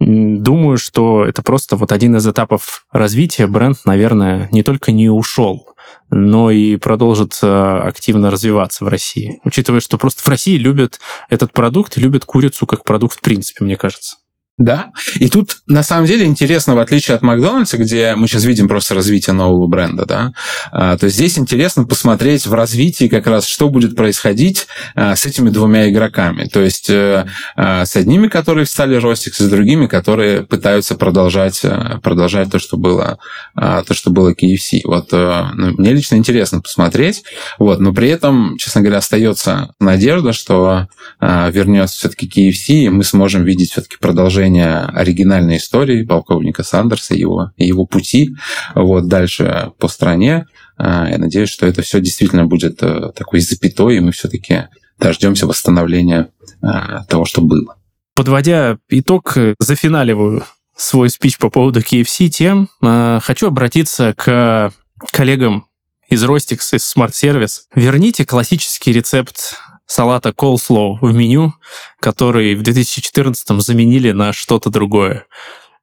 Думаю, 0.00 0.78
что 0.78 1.26
это 1.26 1.42
просто 1.42 1.76
вот 1.76 1.92
один 1.92 2.16
из 2.16 2.26
этапов 2.26 2.86
развития. 2.90 3.46
Бренд, 3.46 3.78
наверное, 3.84 4.48
не 4.50 4.62
только 4.62 4.92
не 4.92 5.10
ушел, 5.10 5.68
но 6.08 6.50
и 6.50 6.76
продолжит 6.76 7.38
активно 7.42 8.30
развиваться 8.30 8.84
в 8.84 8.88
России. 8.88 9.40
Учитывая, 9.44 9.80
что 9.80 9.98
просто 9.98 10.22
в 10.22 10.28
России 10.28 10.56
любят 10.56 11.00
этот 11.28 11.52
продукт, 11.52 11.98
любят 11.98 12.24
курицу 12.24 12.66
как 12.66 12.82
продукт 12.84 13.18
в 13.18 13.20
принципе, 13.20 13.62
мне 13.62 13.76
кажется. 13.76 14.16
Да. 14.60 14.92
И 15.14 15.30
тут, 15.30 15.56
на 15.66 15.82
самом 15.82 16.04
деле, 16.04 16.26
интересно, 16.26 16.74
в 16.74 16.80
отличие 16.80 17.14
от 17.14 17.22
Макдональдса, 17.22 17.78
где 17.78 18.14
мы 18.14 18.28
сейчас 18.28 18.44
видим 18.44 18.68
просто 18.68 18.94
развитие 18.94 19.32
нового 19.32 19.66
бренда, 19.66 20.04
да, 20.04 20.32
а, 20.70 20.98
то 20.98 21.08
здесь 21.08 21.38
интересно 21.38 21.84
посмотреть 21.84 22.46
в 22.46 22.52
развитии 22.52 23.08
как 23.08 23.26
раз, 23.26 23.46
что 23.46 23.70
будет 23.70 23.96
происходить 23.96 24.66
а, 24.94 25.16
с 25.16 25.24
этими 25.24 25.48
двумя 25.48 25.88
игроками. 25.88 26.44
То 26.44 26.60
есть 26.60 26.90
э, 26.90 27.24
а, 27.56 27.86
с 27.86 27.96
одними, 27.96 28.28
которые 28.28 28.66
стали 28.66 28.96
Ростикс, 28.96 29.38
с 29.38 29.48
другими, 29.48 29.86
которые 29.86 30.42
пытаются 30.42 30.94
продолжать, 30.94 31.60
э, 31.62 31.98
продолжать 32.02 32.50
то, 32.50 32.58
что 32.58 32.76
было, 32.76 33.18
то, 33.54 33.94
что 33.94 34.10
было 34.10 34.34
KFC. 34.34 34.80
Вот 34.84 35.08
э, 35.12 35.44
ну, 35.54 35.72
мне 35.78 35.94
лично 35.94 36.16
интересно 36.16 36.60
посмотреть. 36.60 37.22
Вот, 37.58 37.80
но 37.80 37.94
при 37.94 38.10
этом, 38.10 38.58
честно 38.58 38.82
говоря, 38.82 38.98
остается 38.98 39.72
надежда, 39.80 40.34
что 40.34 40.88
вернется 41.20 41.96
все-таки 41.96 42.26
KFC, 42.26 42.74
и 42.74 42.88
мы 42.90 43.04
сможем 43.04 43.44
видеть 43.44 43.70
все-таки 43.70 43.96
продолжение 43.98 44.49
продолжение 44.50 44.78
оригинальной 44.94 45.56
истории 45.56 46.04
полковника 46.04 46.62
Сандерса, 46.62 47.14
его, 47.14 47.52
его 47.56 47.86
пути 47.86 48.34
вот 48.74 49.08
дальше 49.08 49.72
по 49.78 49.88
стране. 49.88 50.46
А, 50.76 51.08
я 51.08 51.18
надеюсь, 51.18 51.48
что 51.48 51.66
это 51.66 51.82
все 51.82 52.00
действительно 52.00 52.46
будет 52.46 52.82
э, 52.82 53.12
такой 53.14 53.40
запятой, 53.40 53.96
и 53.96 54.00
мы 54.00 54.12
все-таки 54.12 54.68
дождемся 54.98 55.46
восстановления 55.46 56.28
а, 56.62 57.04
того, 57.04 57.24
что 57.24 57.40
было. 57.42 57.76
Подводя 58.14 58.78
итог, 58.88 59.36
зафиналиваю 59.58 60.44
свой 60.76 61.10
спич 61.10 61.38
по 61.38 61.50
поводу 61.50 61.80
KFC 61.80 62.28
тем, 62.28 62.68
а, 62.82 63.20
хочу 63.20 63.46
обратиться 63.46 64.14
к 64.16 64.72
коллегам 65.12 65.66
из 66.08 66.24
Rostix, 66.24 66.74
из 66.74 66.94
Smart 66.96 67.12
Service. 67.12 67.60
Верните 67.74 68.24
классический 68.24 68.92
рецепт 68.92 69.54
салата 69.90 70.28
coleslaw 70.28 70.98
в 71.00 71.12
меню, 71.12 71.54
который 71.98 72.54
в 72.54 72.62
2014 72.62 73.60
заменили 73.60 74.12
на 74.12 74.32
что-то 74.32 74.70
другое. 74.70 75.26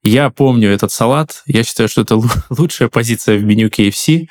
Я 0.02 0.30
помню 0.30 0.72
этот 0.72 0.94
салат. 0.94 1.44
Я 1.46 1.64
считаю, 1.64 1.90
что 1.90 2.02
это 2.02 2.16
лучшая 2.50 2.88
позиция 2.88 3.38
в 3.38 3.44
меню 3.44 3.68
KFC. 3.68 4.28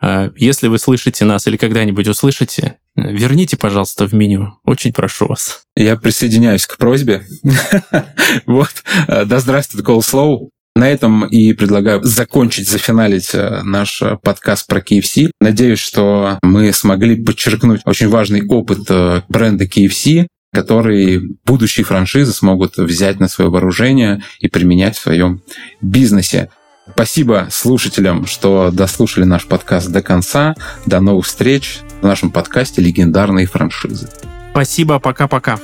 А, 0.00 0.30
если 0.36 0.68
вы 0.68 0.78
слышите 0.78 1.24
нас 1.24 1.48
или 1.48 1.56
когда-нибудь 1.56 2.06
услышите, 2.06 2.78
верните, 2.94 3.56
пожалуйста, 3.56 4.06
в 4.06 4.14
меню. 4.14 4.58
Очень 4.64 4.92
прошу 4.92 5.26
вас. 5.26 5.62
Я 5.74 5.96
присоединяюсь 5.96 6.66
к 6.66 6.76
просьбе. 6.76 7.26
Вот. 8.46 8.70
Да 9.08 9.40
здравствует 9.40 9.86
Coleslaw. 9.86 10.50
На 10.76 10.90
этом 10.90 11.24
и 11.24 11.54
предлагаю 11.54 12.04
закончить, 12.04 12.68
зафиналить 12.68 13.30
э, 13.32 13.62
наш 13.62 14.02
э, 14.02 14.18
подкаст 14.22 14.66
про 14.66 14.80
KFC. 14.80 15.30
Надеюсь, 15.40 15.78
что 15.78 16.38
мы 16.42 16.70
смогли 16.74 17.16
подчеркнуть 17.16 17.80
очень 17.86 18.10
важный 18.10 18.46
опыт 18.46 18.80
э, 18.90 19.22
бренда 19.26 19.64
KFC, 19.64 20.26
который 20.52 21.38
будущие 21.46 21.86
франшизы 21.86 22.34
смогут 22.34 22.76
взять 22.76 23.20
на 23.20 23.28
свое 23.28 23.50
вооружение 23.50 24.22
и 24.38 24.48
применять 24.48 24.98
в 24.98 25.00
своем 25.00 25.40
бизнесе. 25.80 26.50
Спасибо 26.92 27.48
слушателям, 27.50 28.26
что 28.26 28.70
дослушали 28.70 29.24
наш 29.24 29.46
подкаст 29.46 29.88
до 29.88 30.02
конца. 30.02 30.54
До 30.84 31.00
новых 31.00 31.24
встреч 31.24 31.78
в 32.02 32.06
нашем 32.06 32.30
подкасте 32.30 32.82
«Легендарные 32.82 33.46
франшизы». 33.46 34.10
Спасибо, 34.52 34.98
пока-пока. 34.98 35.58